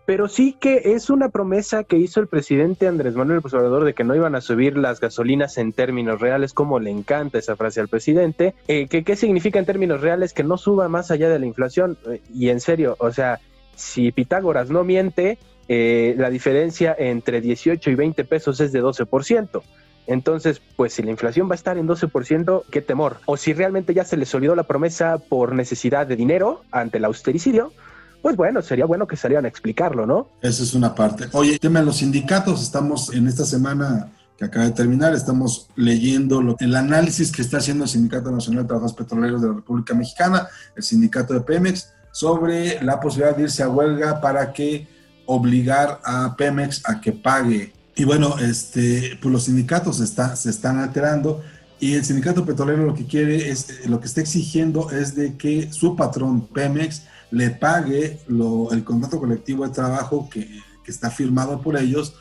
pero 0.05 0.27
sí 0.27 0.55
que 0.59 0.93
es 0.95 1.09
una 1.09 1.29
promesa 1.29 1.83
que 1.83 1.97
hizo 1.97 2.19
el 2.19 2.27
presidente 2.27 2.87
Andrés 2.87 3.15
Manuel 3.15 3.37
López 3.37 3.53
Obrador 3.53 3.85
de 3.85 3.93
que 3.93 4.03
no 4.03 4.15
iban 4.15 4.35
a 4.35 4.41
subir 4.41 4.77
las 4.77 4.99
gasolinas 4.99 5.57
en 5.57 5.71
términos 5.71 6.19
reales, 6.19 6.53
como 6.53 6.79
le 6.79 6.89
encanta 6.89 7.37
esa 7.37 7.55
frase 7.55 7.79
al 7.79 7.89
presidente. 7.89 8.55
Eh, 8.67 8.87
que, 8.87 9.03
¿Qué 9.03 9.15
significa 9.15 9.59
en 9.59 9.65
términos 9.65 10.01
reales? 10.01 10.33
Que 10.33 10.43
no 10.43 10.57
suba 10.57 10.87
más 10.87 11.11
allá 11.11 11.29
de 11.29 11.37
la 11.37 11.45
inflación. 11.45 11.97
Y 12.33 12.49
en 12.49 12.59
serio, 12.59 12.95
o 12.99 13.11
sea, 13.11 13.39
si 13.75 14.11
Pitágoras 14.11 14.71
no 14.71 14.83
miente, 14.83 15.37
eh, 15.67 16.15
la 16.17 16.31
diferencia 16.31 16.95
entre 16.97 17.39
18 17.39 17.91
y 17.91 17.95
20 17.95 18.25
pesos 18.25 18.59
es 18.59 18.71
de 18.71 18.81
12%. 18.81 19.61
Entonces, 20.09 20.59
pues 20.75 20.93
si 20.93 21.03
la 21.03 21.11
inflación 21.11 21.47
va 21.47 21.51
a 21.51 21.55
estar 21.55 21.77
en 21.77 21.87
12%, 21.87 22.63
qué 22.71 22.81
temor. 22.81 23.17
O 23.27 23.37
si 23.37 23.53
realmente 23.53 23.93
ya 23.93 24.03
se 24.03 24.17
les 24.17 24.33
olvidó 24.33 24.55
la 24.55 24.63
promesa 24.63 25.19
por 25.19 25.53
necesidad 25.53 26.07
de 26.07 26.15
dinero 26.15 26.63
ante 26.71 26.97
el 26.97 27.05
austericidio, 27.05 27.71
pues 28.23 28.35
bueno, 28.35 28.63
sería 28.63 28.85
bueno 28.85 29.05
que 29.05 29.15
salieran 29.15 29.45
a 29.45 29.49
explicarlo, 29.49 30.07
¿no? 30.07 30.27
Esa 30.41 30.63
es 30.63 30.73
una 30.73 30.95
parte. 30.95 31.25
Oye, 31.33 31.59
tema 31.59 31.81
de 31.81 31.85
los 31.85 31.97
sindicatos, 31.97 32.63
estamos 32.63 33.13
en 33.13 33.27
esta 33.27 33.45
semana 33.45 34.11
que 34.35 34.45
acaba 34.45 34.65
de 34.65 34.71
terminar, 34.71 35.13
estamos 35.13 35.69
leyendo 35.75 36.41
lo, 36.41 36.55
el 36.59 36.75
análisis 36.75 37.31
que 37.31 37.43
está 37.43 37.57
haciendo 37.57 37.83
el 37.83 37.89
Sindicato 37.89 38.31
Nacional 38.31 38.63
de 38.63 38.67
Trabajadores 38.67 38.97
Petroleros 38.97 39.41
de 39.43 39.47
la 39.49 39.53
República 39.53 39.93
Mexicana, 39.93 40.47
el 40.75 40.81
sindicato 40.81 41.35
de 41.35 41.41
Pemex, 41.41 41.93
sobre 42.11 42.81
la 42.81 42.99
posibilidad 42.99 43.37
de 43.37 43.43
irse 43.43 43.61
a 43.61 43.69
huelga 43.69 44.19
para 44.21 44.53
que 44.53 44.87
obligar 45.27 45.99
a 46.03 46.35
Pemex 46.35 46.81
a 46.85 46.99
que 46.99 47.11
pague 47.11 47.73
y 47.99 48.05
bueno, 48.05 48.37
este, 48.39 49.19
pues 49.21 49.29
los 49.29 49.43
sindicatos 49.43 49.97
se 49.97 50.49
están 50.49 50.79
alterando 50.79 51.43
Y 51.81 51.95
el 51.95 52.05
sindicato 52.05 52.45
petrolero 52.45 52.85
lo 52.85 52.93
que 52.93 53.05
quiere 53.05 53.49
es, 53.49 53.85
lo 53.87 53.99
que 53.99 54.07
está 54.07 54.21
exigiendo 54.21 54.89
es 54.89 55.15
de 55.15 55.35
que 55.35 55.71
su 55.73 55.97
patrón 55.97 56.47
Pemex 56.47 57.03
le 57.29 57.49
pague 57.49 58.21
el 58.29 58.83
contrato 58.85 59.19
colectivo 59.19 59.67
de 59.67 59.73
trabajo 59.73 60.29
que, 60.29 60.61
que 60.81 60.91
está 60.91 61.11
firmado 61.11 61.61
por 61.61 61.75
ellos 61.75 62.13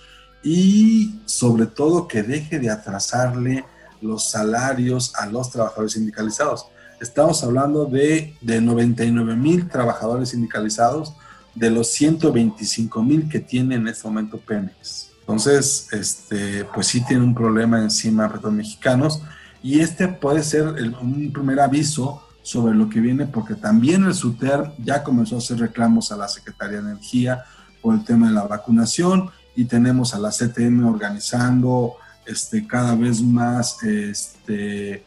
y 0.42 1.20
sobre 1.26 1.66
todo 1.66 2.08
que 2.08 2.24
deje 2.24 2.58
de 2.58 2.70
atrasarle 2.70 3.64
los 4.00 4.30
salarios 4.32 5.14
a 5.14 5.26
los 5.26 5.48
trabajadores 5.52 5.92
sindicalizados. 5.92 6.66
Estamos 7.00 7.44
hablando 7.44 7.84
de, 7.84 8.34
de 8.40 8.60
99 8.60 9.36
mil 9.36 9.68
trabajadores 9.68 10.30
sindicalizados 10.30 11.14
de 11.54 11.70
los 11.70 11.86
125 11.92 13.00
mil 13.04 13.28
que 13.28 13.38
tiene 13.38 13.76
en 13.76 13.86
este 13.86 14.08
momento 14.08 14.38
Pemex. 14.38 15.07
Entonces, 15.28 15.88
este, 15.92 16.64
pues 16.64 16.86
sí 16.86 17.04
tiene 17.04 17.22
un 17.22 17.34
problema 17.34 17.82
encima 17.82 18.26
los 18.42 18.50
Mexicanos. 18.50 19.22
Y 19.62 19.80
este 19.80 20.08
puede 20.08 20.42
ser 20.42 20.68
un 21.02 21.30
primer 21.34 21.60
aviso 21.60 22.22
sobre 22.40 22.74
lo 22.74 22.88
que 22.88 23.00
viene 23.00 23.26
porque 23.26 23.54
también 23.54 24.04
el 24.04 24.14
SUTER 24.14 24.72
ya 24.78 25.04
comenzó 25.04 25.34
a 25.34 25.38
hacer 25.38 25.58
reclamos 25.58 26.10
a 26.12 26.16
la 26.16 26.28
Secretaría 26.28 26.80
de 26.80 26.92
Energía 26.92 27.44
por 27.82 27.94
el 27.94 28.04
tema 28.04 28.28
de 28.28 28.32
la 28.32 28.44
vacunación 28.44 29.28
y 29.54 29.66
tenemos 29.66 30.14
a 30.14 30.18
la 30.18 30.30
CTM 30.30 30.86
organizando 30.86 31.96
este, 32.24 32.66
cada 32.66 32.94
vez 32.94 33.20
más, 33.20 33.82
este, 33.82 35.04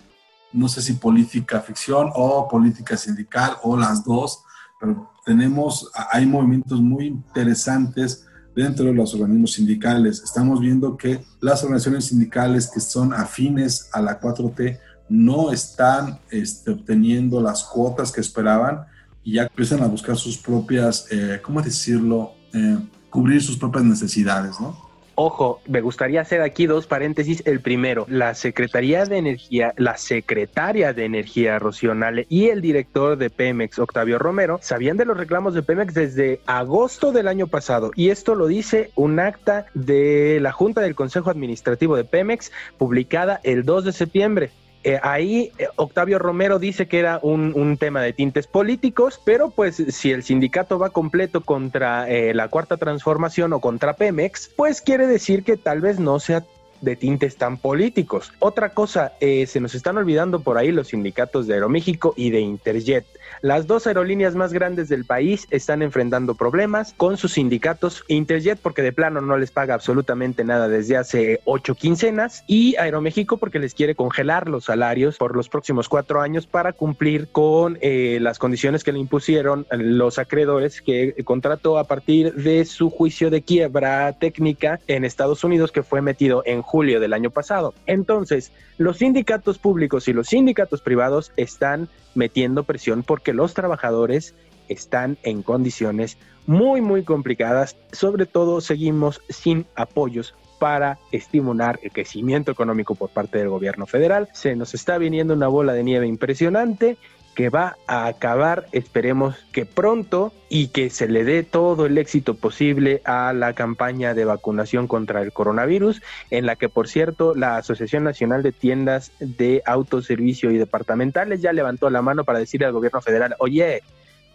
no 0.53 0.69
sé 0.69 0.83
si 0.83 0.93
política 0.93 1.61
ficción 1.61 2.11
o 2.13 2.47
política 2.47 2.95
sindical 2.95 3.57
o 3.63 3.75
las 3.75 4.03
dos, 4.03 4.43
pero 4.79 5.11
tenemos, 5.25 5.89
hay 6.11 6.27
movimientos 6.27 6.79
muy 6.79 7.07
interesantes 7.07 8.27
dentro 8.55 8.85
de 8.85 8.93
los 8.93 9.13
organismos 9.13 9.53
sindicales. 9.53 10.21
Estamos 10.23 10.59
viendo 10.59 10.97
que 10.97 11.23
las 11.39 11.63
organizaciones 11.63 12.05
sindicales 12.05 12.69
que 12.69 12.79
son 12.79 13.13
afines 13.13 13.89
a 13.93 14.01
la 14.01 14.19
4T 14.19 14.79
no 15.09 15.51
están 15.51 16.19
este, 16.29 16.71
obteniendo 16.71 17.41
las 17.41 17.63
cuotas 17.63 18.11
que 18.11 18.21
esperaban 18.21 18.85
y 19.23 19.33
ya 19.33 19.43
empiezan 19.43 19.81
a 19.83 19.87
buscar 19.87 20.17
sus 20.17 20.37
propias, 20.37 21.07
eh, 21.11 21.39
¿cómo 21.43 21.61
decirlo? 21.61 22.33
Eh, 22.53 22.77
cubrir 23.09 23.41
sus 23.41 23.57
propias 23.57 23.83
necesidades, 23.83 24.59
¿no? 24.59 24.90
Ojo, 25.15 25.61
me 25.67 25.81
gustaría 25.81 26.21
hacer 26.21 26.41
aquí 26.41 26.65
dos 26.67 26.87
paréntesis. 26.87 27.43
El 27.45 27.59
primero, 27.59 28.05
la 28.07 28.33
Secretaría 28.33 29.05
de 29.05 29.17
Energía, 29.17 29.73
la 29.77 29.97
secretaria 29.97 30.93
de 30.93 31.05
Energía 31.05 31.59
Rocionale 31.59 32.25
y 32.29 32.47
el 32.47 32.61
director 32.61 33.17
de 33.17 33.29
Pemex, 33.29 33.77
Octavio 33.79 34.19
Romero, 34.19 34.59
sabían 34.61 34.97
de 34.97 35.05
los 35.05 35.17
reclamos 35.17 35.53
de 35.53 35.63
Pemex 35.63 35.93
desde 35.93 36.39
agosto 36.45 37.11
del 37.11 37.27
año 37.27 37.47
pasado. 37.47 37.91
Y 37.95 38.09
esto 38.09 38.35
lo 38.35 38.47
dice 38.47 38.91
un 38.95 39.19
acta 39.19 39.65
de 39.73 40.39
la 40.41 40.51
Junta 40.51 40.81
del 40.81 40.95
Consejo 40.95 41.29
Administrativo 41.29 41.95
de 41.95 42.05
Pemex 42.05 42.51
publicada 42.77 43.41
el 43.43 43.63
2 43.63 43.85
de 43.85 43.91
septiembre. 43.91 44.51
Eh, 44.83 44.99
ahí 45.03 45.51
eh, 45.59 45.67
Octavio 45.75 46.17
Romero 46.17 46.57
dice 46.57 46.87
que 46.87 46.99
era 46.99 47.19
un, 47.21 47.77
tema 47.77 48.01
de 48.01 48.13
tintes 48.13 48.47
políticos, 48.47 49.21
pero 49.23 49.49
pues 49.49 49.75
si 49.75 50.11
el 50.11 50.23
sindicato 50.23 50.79
va 50.79 50.89
completo 50.89 51.41
contra 51.41 52.09
eh, 52.09 52.33
la 52.33 52.47
cuarta 52.47 52.77
transformación 52.77 53.53
o 53.53 53.59
contra 53.59 53.93
Pemex, 53.93 54.49
pues 54.55 54.81
quiere 54.81 55.07
decir 55.07 55.43
que 55.43 55.57
tal 55.57 55.81
vez 55.81 55.99
no 55.99 56.19
sea 56.19 56.43
de 56.81 56.95
tintes 56.95 57.37
tan 57.37 57.57
políticos. 57.57 58.33
Otra 58.39 58.69
cosa, 58.69 59.13
se 59.19 59.59
nos 59.59 59.75
están 59.75 59.97
olvidando 59.97 60.39
por 60.39 60.57
ahí 60.57 60.71
los 60.71 60.87
sindicatos 60.87 61.45
de 61.45 61.53
Aeroméxico 61.53 62.15
y 62.17 62.31
de 62.31 62.39
Interjet. 62.39 63.05
Las 63.41 63.65
dos 63.65 63.87
aerolíneas 63.87 64.35
más 64.35 64.53
grandes 64.53 64.87
del 64.87 65.03
país 65.03 65.47
están 65.49 65.81
enfrentando 65.81 66.35
problemas 66.35 66.93
con 66.95 67.17
sus 67.17 67.33
sindicatos. 67.33 68.03
Interjet 68.07 68.59
porque 68.59 68.83
de 68.83 68.91
plano 68.91 69.19
no 69.19 69.35
les 69.35 69.49
paga 69.49 69.73
absolutamente 69.73 70.43
nada 70.43 70.67
desde 70.67 70.95
hace 70.95 71.41
ocho 71.45 71.73
quincenas 71.73 72.43
y 72.45 72.75
Aeroméxico 72.75 73.37
porque 73.37 73.57
les 73.57 73.73
quiere 73.73 73.95
congelar 73.95 74.47
los 74.47 74.65
salarios 74.65 75.17
por 75.17 75.35
los 75.35 75.49
próximos 75.49 75.89
cuatro 75.89 76.21
años 76.21 76.45
para 76.45 76.73
cumplir 76.73 77.29
con 77.31 77.79
eh, 77.81 78.19
las 78.21 78.37
condiciones 78.37 78.83
que 78.83 78.91
le 78.91 78.99
impusieron 78.99 79.65
los 79.71 80.19
acreedores 80.19 80.79
que 80.79 81.15
contrató 81.25 81.79
a 81.79 81.85
partir 81.85 82.35
de 82.35 82.63
su 82.65 82.91
juicio 82.91 83.31
de 83.31 83.41
quiebra 83.41 84.13
técnica 84.19 84.79
en 84.85 85.03
Estados 85.03 85.43
Unidos 85.43 85.71
que 85.71 85.81
fue 85.81 86.03
metido 86.03 86.43
en 86.45 86.61
julio 86.61 86.99
del 86.99 87.13
año 87.13 87.31
pasado. 87.31 87.73
Entonces, 87.87 88.51
los 88.77 88.97
sindicatos 88.97 89.57
públicos 89.57 90.07
y 90.07 90.13
los 90.13 90.27
sindicatos 90.27 90.81
privados 90.81 91.31
están 91.37 91.89
metiendo 92.15 92.63
presión 92.63 93.03
porque 93.03 93.30
los 93.33 93.53
trabajadores 93.53 94.35
están 94.67 95.17
en 95.23 95.43
condiciones 95.43 96.17
muy, 96.45 96.81
muy 96.81 97.03
complicadas. 97.03 97.77
Sobre 97.91 98.25
todo 98.25 98.61
seguimos 98.61 99.21
sin 99.29 99.65
apoyos 99.75 100.35
para 100.59 100.99
estimular 101.11 101.79
el 101.81 101.91
crecimiento 101.91 102.51
económico 102.51 102.95
por 102.95 103.09
parte 103.09 103.39
del 103.39 103.49
gobierno 103.49 103.87
federal. 103.87 104.29
Se 104.33 104.55
nos 104.55 104.73
está 104.73 104.97
viniendo 104.97 105.33
una 105.33 105.47
bola 105.47 105.73
de 105.73 105.83
nieve 105.83 106.07
impresionante 106.07 106.97
que 107.35 107.49
va 107.49 107.77
a 107.87 108.07
acabar, 108.07 108.67
esperemos 108.71 109.35
que 109.51 109.65
pronto, 109.65 110.33
y 110.49 110.67
que 110.67 110.89
se 110.89 111.07
le 111.07 111.23
dé 111.23 111.43
todo 111.43 111.85
el 111.85 111.97
éxito 111.97 112.35
posible 112.35 113.01
a 113.05 113.31
la 113.31 113.53
campaña 113.53 114.13
de 114.13 114.25
vacunación 114.25 114.85
contra 114.85 115.21
el 115.21 115.31
coronavirus, 115.31 116.01
en 116.29 116.45
la 116.45 116.57
que, 116.57 116.67
por 116.67 116.89
cierto, 116.89 117.33
la 117.35 117.55
Asociación 117.55 118.03
Nacional 118.03 118.43
de 118.43 118.51
Tiendas 118.51 119.13
de 119.19 119.63
Autoservicio 119.65 120.51
y 120.51 120.57
Departamentales 120.57 121.41
ya 121.41 121.53
levantó 121.53 121.89
la 121.89 122.01
mano 122.01 122.25
para 122.25 122.39
decirle 122.39 122.65
al 122.65 122.73
gobierno 122.73 122.99
federal, 123.01 123.33
oye, 123.39 123.81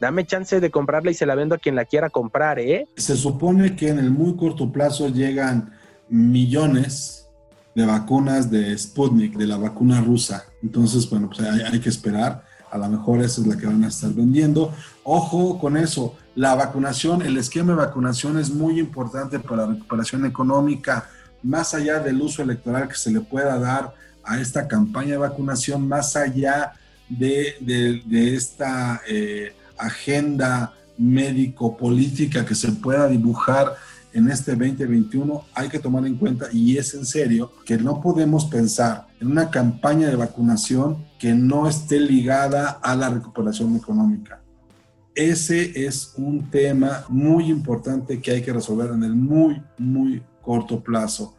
dame 0.00 0.24
chance 0.24 0.58
de 0.58 0.70
comprarla 0.70 1.10
y 1.10 1.14
se 1.14 1.26
la 1.26 1.34
vendo 1.34 1.54
a 1.54 1.58
quien 1.58 1.74
la 1.74 1.84
quiera 1.84 2.08
comprar, 2.08 2.58
¿eh? 2.58 2.88
Se 2.96 3.14
supone 3.14 3.76
que 3.76 3.88
en 3.88 3.98
el 3.98 4.10
muy 4.10 4.36
corto 4.36 4.72
plazo 4.72 5.08
llegan 5.08 5.72
millones 6.08 7.28
de 7.74 7.84
vacunas 7.84 8.50
de 8.50 8.76
Sputnik, 8.78 9.36
de 9.36 9.46
la 9.46 9.58
vacuna 9.58 10.00
rusa. 10.00 10.46
Entonces, 10.62 11.10
bueno, 11.10 11.28
pues 11.28 11.40
hay, 11.40 11.60
hay 11.60 11.78
que 11.78 11.90
esperar 11.90 12.45
a 12.70 12.78
lo 12.78 12.88
mejor 12.88 13.22
esa 13.22 13.40
es 13.40 13.46
la 13.46 13.56
que 13.56 13.66
van 13.66 13.84
a 13.84 13.88
estar 13.88 14.10
vendiendo. 14.12 14.72
Ojo 15.04 15.58
con 15.58 15.76
eso, 15.76 16.16
la 16.34 16.54
vacunación, 16.54 17.22
el 17.22 17.36
esquema 17.36 17.72
de 17.72 17.78
vacunación 17.78 18.38
es 18.38 18.50
muy 18.50 18.78
importante 18.78 19.38
para 19.38 19.62
la 19.62 19.74
recuperación 19.74 20.26
económica, 20.26 21.08
más 21.42 21.74
allá 21.74 22.00
del 22.00 22.20
uso 22.20 22.42
electoral 22.42 22.88
que 22.88 22.96
se 22.96 23.10
le 23.10 23.20
pueda 23.20 23.58
dar 23.58 23.94
a 24.24 24.40
esta 24.40 24.66
campaña 24.66 25.12
de 25.12 25.18
vacunación, 25.18 25.86
más 25.86 26.16
allá 26.16 26.72
de, 27.08 28.34
esta 28.34 29.00
eh, 29.08 29.54
agenda 29.78 30.74
médico-política 30.98 32.44
que 32.44 32.54
se 32.54 32.72
pueda 32.72 33.06
dibujar 33.06 33.76
en 34.16 34.30
este 34.30 34.52
2021 34.52 35.44
hay 35.54 35.68
que 35.68 35.78
tomar 35.78 36.06
en 36.06 36.16
cuenta, 36.16 36.46
y 36.50 36.78
es 36.78 36.94
en 36.94 37.04
serio, 37.04 37.52
que 37.66 37.76
no 37.76 38.00
podemos 38.00 38.46
pensar 38.46 39.08
en 39.20 39.30
una 39.30 39.50
campaña 39.50 40.08
de 40.08 40.16
vacunación 40.16 41.04
que 41.18 41.34
no 41.34 41.68
esté 41.68 42.00
ligada 42.00 42.70
a 42.82 42.96
la 42.96 43.10
recuperación 43.10 43.76
económica. 43.76 44.40
Ese 45.14 45.84
es 45.86 46.14
un 46.16 46.50
tema 46.50 47.04
muy 47.10 47.50
importante 47.50 48.20
que 48.20 48.30
hay 48.30 48.42
que 48.42 48.54
resolver 48.54 48.90
en 48.90 49.04
el 49.04 49.14
muy, 49.14 49.62
muy 49.76 50.22
corto 50.40 50.82
plazo. 50.82 51.36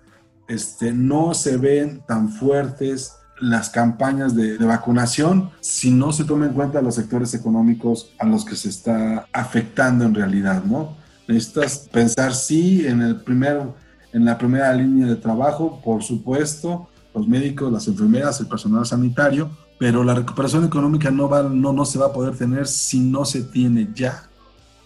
Este, 0.47 0.91
no 0.91 1.33
se 1.33 1.57
ven 1.57 2.03
tan 2.07 2.29
fuertes 2.29 3.13
las 3.39 3.69
campañas 3.71 4.35
de, 4.35 4.57
de, 4.57 4.65
vacunación 4.65 5.51
si 5.61 5.91
no 5.91 6.11
se 6.11 6.25
toma 6.25 6.45
en 6.45 6.53
cuenta 6.53 6.81
los 6.81 6.95
sectores 6.95 7.33
económicos 7.33 8.13
a 8.19 8.25
los 8.25 8.45
que 8.45 8.55
se 8.55 8.69
está 8.69 9.27
afectando 9.31 10.05
en 10.05 10.13
realidad, 10.13 10.63
¿no? 10.63 11.06
Necesitas 11.27 11.89
pensar 11.91 12.33
sí 12.33 12.85
en, 12.87 13.01
el 13.01 13.17
primer, 13.17 13.61
en 14.13 14.25
la 14.25 14.37
primera 14.37 14.73
línea 14.73 15.07
de 15.07 15.15
trabajo, 15.15 15.81
por 15.83 16.03
supuesto, 16.03 16.87
los 17.13 17.27
médicos, 17.27 17.71
las 17.71 17.87
enfermeras, 17.87 18.39
el 18.39 18.47
personal 18.47 18.85
sanitario, 18.85 19.49
pero 19.77 20.03
la 20.03 20.13
recuperación 20.13 20.65
económica 20.65 21.11
no, 21.11 21.29
va, 21.29 21.43
no, 21.43 21.73
no 21.73 21.85
se 21.85 21.99
va 21.99 22.07
a 22.07 22.13
poder 22.13 22.35
tener 22.35 22.67
si 22.67 22.99
no 22.99 23.25
se 23.25 23.43
tiene 23.43 23.89
ya 23.93 24.23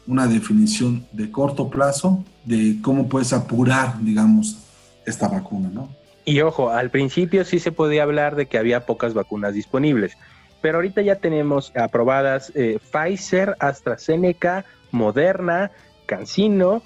una 0.07 0.27
definición 0.27 1.05
de 1.11 1.31
corto 1.31 1.69
plazo 1.69 2.23
de 2.45 2.77
cómo 2.81 3.07
puedes 3.07 3.33
apurar, 3.33 3.99
digamos, 4.01 4.57
esta 5.05 5.27
vacuna, 5.27 5.69
¿no? 5.71 5.89
Y 6.25 6.41
ojo, 6.41 6.69
al 6.69 6.89
principio 6.89 7.45
sí 7.45 7.59
se 7.59 7.71
podía 7.71 8.03
hablar 8.03 8.35
de 8.35 8.45
que 8.45 8.57
había 8.57 8.85
pocas 8.85 9.13
vacunas 9.13 9.53
disponibles, 9.53 10.17
pero 10.61 10.77
ahorita 10.77 11.01
ya 11.01 11.15
tenemos 11.15 11.71
aprobadas 11.75 12.51
eh, 12.55 12.79
Pfizer, 12.91 13.55
AstraZeneca, 13.59 14.65
Moderna, 14.91 15.71
Cancino 16.11 16.83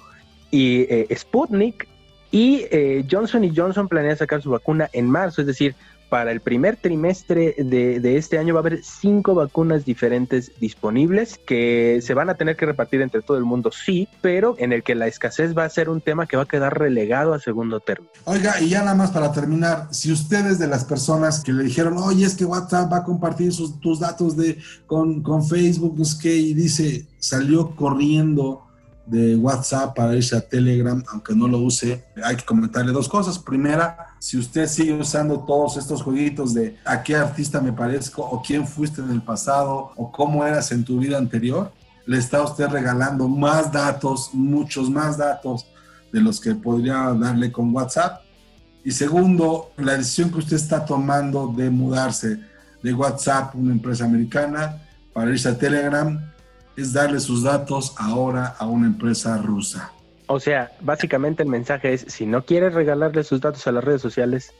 y 0.52 0.82
eh, 0.82 1.08
Sputnik. 1.14 1.88
Y 2.30 2.64
eh, 2.70 3.04
Johnson 3.10 3.50
Johnson 3.54 3.88
planea 3.88 4.14
sacar 4.14 4.42
su 4.42 4.50
vacuna 4.50 4.88
en 4.92 5.08
marzo, 5.08 5.40
es 5.40 5.46
decir, 5.46 5.74
para 6.08 6.30
el 6.30 6.40
primer 6.40 6.76
trimestre 6.76 7.54
de, 7.58 8.16
este 8.16 8.38
año 8.38 8.54
va 8.54 8.60
a 8.60 8.62
haber 8.62 8.84
cinco 8.84 9.34
vacunas 9.34 9.84
diferentes 9.84 10.52
disponibles 10.60 11.38
que 11.44 12.00
se 12.02 12.14
van 12.14 12.30
a 12.30 12.34
tener 12.34 12.56
que 12.56 12.66
repartir 12.66 13.00
entre 13.00 13.22
todo 13.22 13.36
el 13.38 13.44
mundo, 13.44 13.72
sí, 13.72 14.08
pero 14.20 14.54
en 14.58 14.72
el 14.72 14.82
que 14.82 14.94
la 14.94 15.08
escasez 15.08 15.56
va 15.56 15.64
a 15.64 15.68
ser 15.68 15.88
un 15.88 16.00
tema 16.00 16.26
que 16.26 16.36
va 16.36 16.44
a 16.44 16.46
quedar 16.46 16.78
relegado 16.78 17.34
a 17.34 17.40
segundo 17.40 17.80
término. 17.80 18.10
Oiga, 18.24 18.60
y 18.60 18.68
ya 18.68 18.80
nada 18.80 18.94
más 18.94 19.10
para 19.10 19.32
terminar, 19.32 19.88
si 19.90 20.12
ustedes 20.12 20.58
de 20.58 20.68
las 20.68 20.84
personas 20.84 21.42
que 21.42 21.52
le 21.52 21.64
dijeron, 21.64 21.96
oye, 21.98 22.24
es 22.24 22.36
que 22.36 22.44
WhatsApp 22.44 22.92
va 22.92 22.98
a 22.98 23.04
compartir 23.04 23.52
sus, 23.52 23.80
tus 23.80 23.98
datos 23.98 24.36
de, 24.36 24.58
con, 24.86 25.22
con 25.22 25.44
Facebook, 25.44 25.96
y 26.22 26.54
dice, 26.54 27.06
salió 27.18 27.74
corriendo 27.74 28.65
de 29.06 29.36
WhatsApp 29.36 29.94
para 29.94 30.14
irse 30.14 30.36
a 30.36 30.40
Telegram, 30.40 31.02
aunque 31.08 31.34
no 31.34 31.46
lo 31.46 31.58
use, 31.58 32.04
hay 32.22 32.36
que 32.36 32.44
comentarle 32.44 32.92
dos 32.92 33.08
cosas. 33.08 33.38
Primera, 33.38 34.16
si 34.18 34.36
usted 34.36 34.66
sigue 34.66 34.92
usando 34.92 35.40
todos 35.40 35.76
estos 35.76 36.02
jueguitos 36.02 36.52
de 36.52 36.76
a 36.84 37.02
qué 37.02 37.14
artista 37.14 37.60
me 37.60 37.72
parezco 37.72 38.22
o 38.22 38.42
quién 38.42 38.66
fuiste 38.66 39.00
en 39.00 39.10
el 39.10 39.22
pasado 39.22 39.92
o 39.96 40.10
cómo 40.10 40.44
eras 40.44 40.72
en 40.72 40.84
tu 40.84 40.98
vida 40.98 41.18
anterior, 41.18 41.72
le 42.06 42.18
está 42.18 42.42
usted 42.42 42.68
regalando 42.68 43.28
más 43.28 43.72
datos, 43.72 44.30
muchos 44.32 44.90
más 44.90 45.16
datos 45.16 45.66
de 46.12 46.20
los 46.20 46.40
que 46.40 46.54
podría 46.54 47.12
darle 47.14 47.52
con 47.52 47.74
WhatsApp. 47.74 48.22
Y 48.84 48.92
segundo, 48.92 49.72
la 49.76 49.96
decisión 49.96 50.30
que 50.30 50.38
usted 50.38 50.56
está 50.56 50.84
tomando 50.84 51.52
de 51.56 51.70
mudarse 51.70 52.38
de 52.82 52.94
WhatsApp, 52.94 53.54
una 53.54 53.72
empresa 53.72 54.04
americana, 54.04 54.82
para 55.12 55.30
irse 55.30 55.48
a 55.48 55.58
Telegram, 55.58 56.20
es 56.76 56.92
darle 56.92 57.20
sus 57.20 57.42
datos 57.42 57.94
ahora 57.96 58.54
a 58.58 58.66
una 58.66 58.86
empresa 58.86 59.38
rusa. 59.38 59.92
O 60.26 60.40
sea, 60.40 60.72
básicamente 60.80 61.42
el 61.42 61.48
mensaje 61.48 61.92
es, 61.92 62.06
si 62.08 62.26
no 62.26 62.44
quiere 62.44 62.70
regalarle 62.70 63.22
sus 63.24 63.40
datos 63.40 63.66
a 63.66 63.72
las 63.72 63.84
redes 63.84 64.02
sociales, 64.02 64.52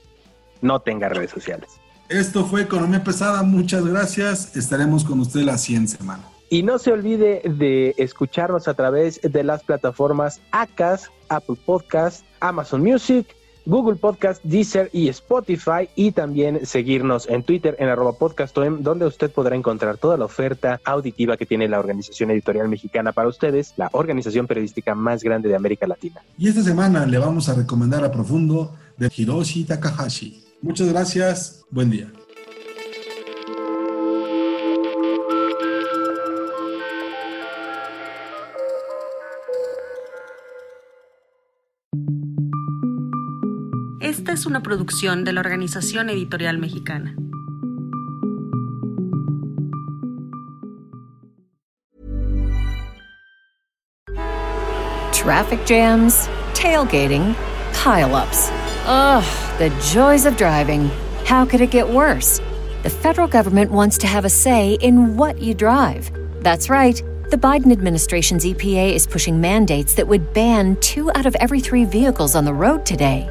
no 0.62 0.80
tenga 0.80 1.08
redes 1.08 1.30
sociales. 1.30 1.70
Esto 2.08 2.44
fue 2.44 2.62
Economía 2.62 3.02
Pesada, 3.02 3.42
muchas 3.42 3.84
gracias. 3.84 4.56
Estaremos 4.56 5.04
con 5.04 5.20
usted 5.20 5.40
la 5.40 5.58
siguiente 5.58 5.96
semana. 5.96 6.22
Y 6.48 6.62
no 6.62 6.78
se 6.78 6.92
olvide 6.92 7.42
de 7.44 7.94
escucharnos 7.98 8.68
a 8.68 8.74
través 8.74 9.20
de 9.20 9.42
las 9.42 9.64
plataformas 9.64 10.40
ACAS, 10.52 11.10
Apple 11.28 11.56
Podcast, 11.66 12.24
Amazon 12.38 12.82
Music, 12.82 13.35
Google 13.66 13.96
Podcast, 13.96 14.42
Deezer 14.44 14.88
y 14.92 15.08
Spotify 15.08 15.88
y 15.96 16.12
también 16.12 16.64
seguirnos 16.64 17.28
en 17.28 17.42
Twitter 17.42 17.76
en 17.80 17.88
arroba 17.88 18.12
podcastom 18.12 18.82
donde 18.82 19.06
usted 19.06 19.30
podrá 19.30 19.56
encontrar 19.56 19.98
toda 19.98 20.16
la 20.16 20.24
oferta 20.24 20.80
auditiva 20.84 21.36
que 21.36 21.46
tiene 21.46 21.68
la 21.68 21.80
Organización 21.80 22.30
Editorial 22.30 22.68
Mexicana 22.68 23.12
para 23.12 23.28
ustedes, 23.28 23.74
la 23.76 23.90
organización 23.92 24.46
periodística 24.46 24.94
más 24.94 25.24
grande 25.24 25.48
de 25.48 25.56
América 25.56 25.86
Latina. 25.86 26.22
Y 26.38 26.48
esta 26.48 26.62
semana 26.62 27.04
le 27.06 27.18
vamos 27.18 27.48
a 27.48 27.54
recomendar 27.54 28.04
a 28.04 28.10
profundo 28.12 28.72
de 28.96 29.10
Hiroshi 29.14 29.64
Takahashi. 29.64 30.44
Muchas 30.62 30.88
gracias, 30.88 31.64
buen 31.70 31.90
día. 31.90 32.12
Es 44.36 44.44
una 44.44 44.62
producción 44.62 45.24
de 45.24 45.32
la 45.32 45.40
Organización 45.40 46.10
Editorial 46.10 46.58
Mexicana. 46.58 47.16
Traffic 55.12 55.58
jams, 55.66 56.28
tailgating, 56.52 57.34
pileups. 57.72 58.50
Ugh, 58.86 59.24
the 59.56 59.70
joys 59.90 60.26
of 60.26 60.36
driving. 60.36 60.90
How 61.24 61.46
could 61.46 61.62
it 61.62 61.70
get 61.70 61.88
worse? 61.88 62.38
The 62.82 62.90
federal 62.90 63.28
government 63.28 63.70
wants 63.70 63.96
to 63.98 64.06
have 64.06 64.26
a 64.26 64.30
say 64.30 64.74
in 64.82 65.16
what 65.16 65.40
you 65.40 65.54
drive. 65.54 66.10
That's 66.42 66.68
right. 66.68 67.02
The 67.30 67.38
Biden 67.38 67.72
administration's 67.72 68.44
EPA 68.44 68.92
is 68.92 69.06
pushing 69.06 69.40
mandates 69.40 69.94
that 69.94 70.06
would 70.06 70.34
ban 70.34 70.76
two 70.82 71.10
out 71.14 71.24
of 71.24 71.34
every 71.36 71.60
three 71.60 71.86
vehicles 71.86 72.36
on 72.36 72.44
the 72.44 72.52
road 72.52 72.84
today. 72.84 73.30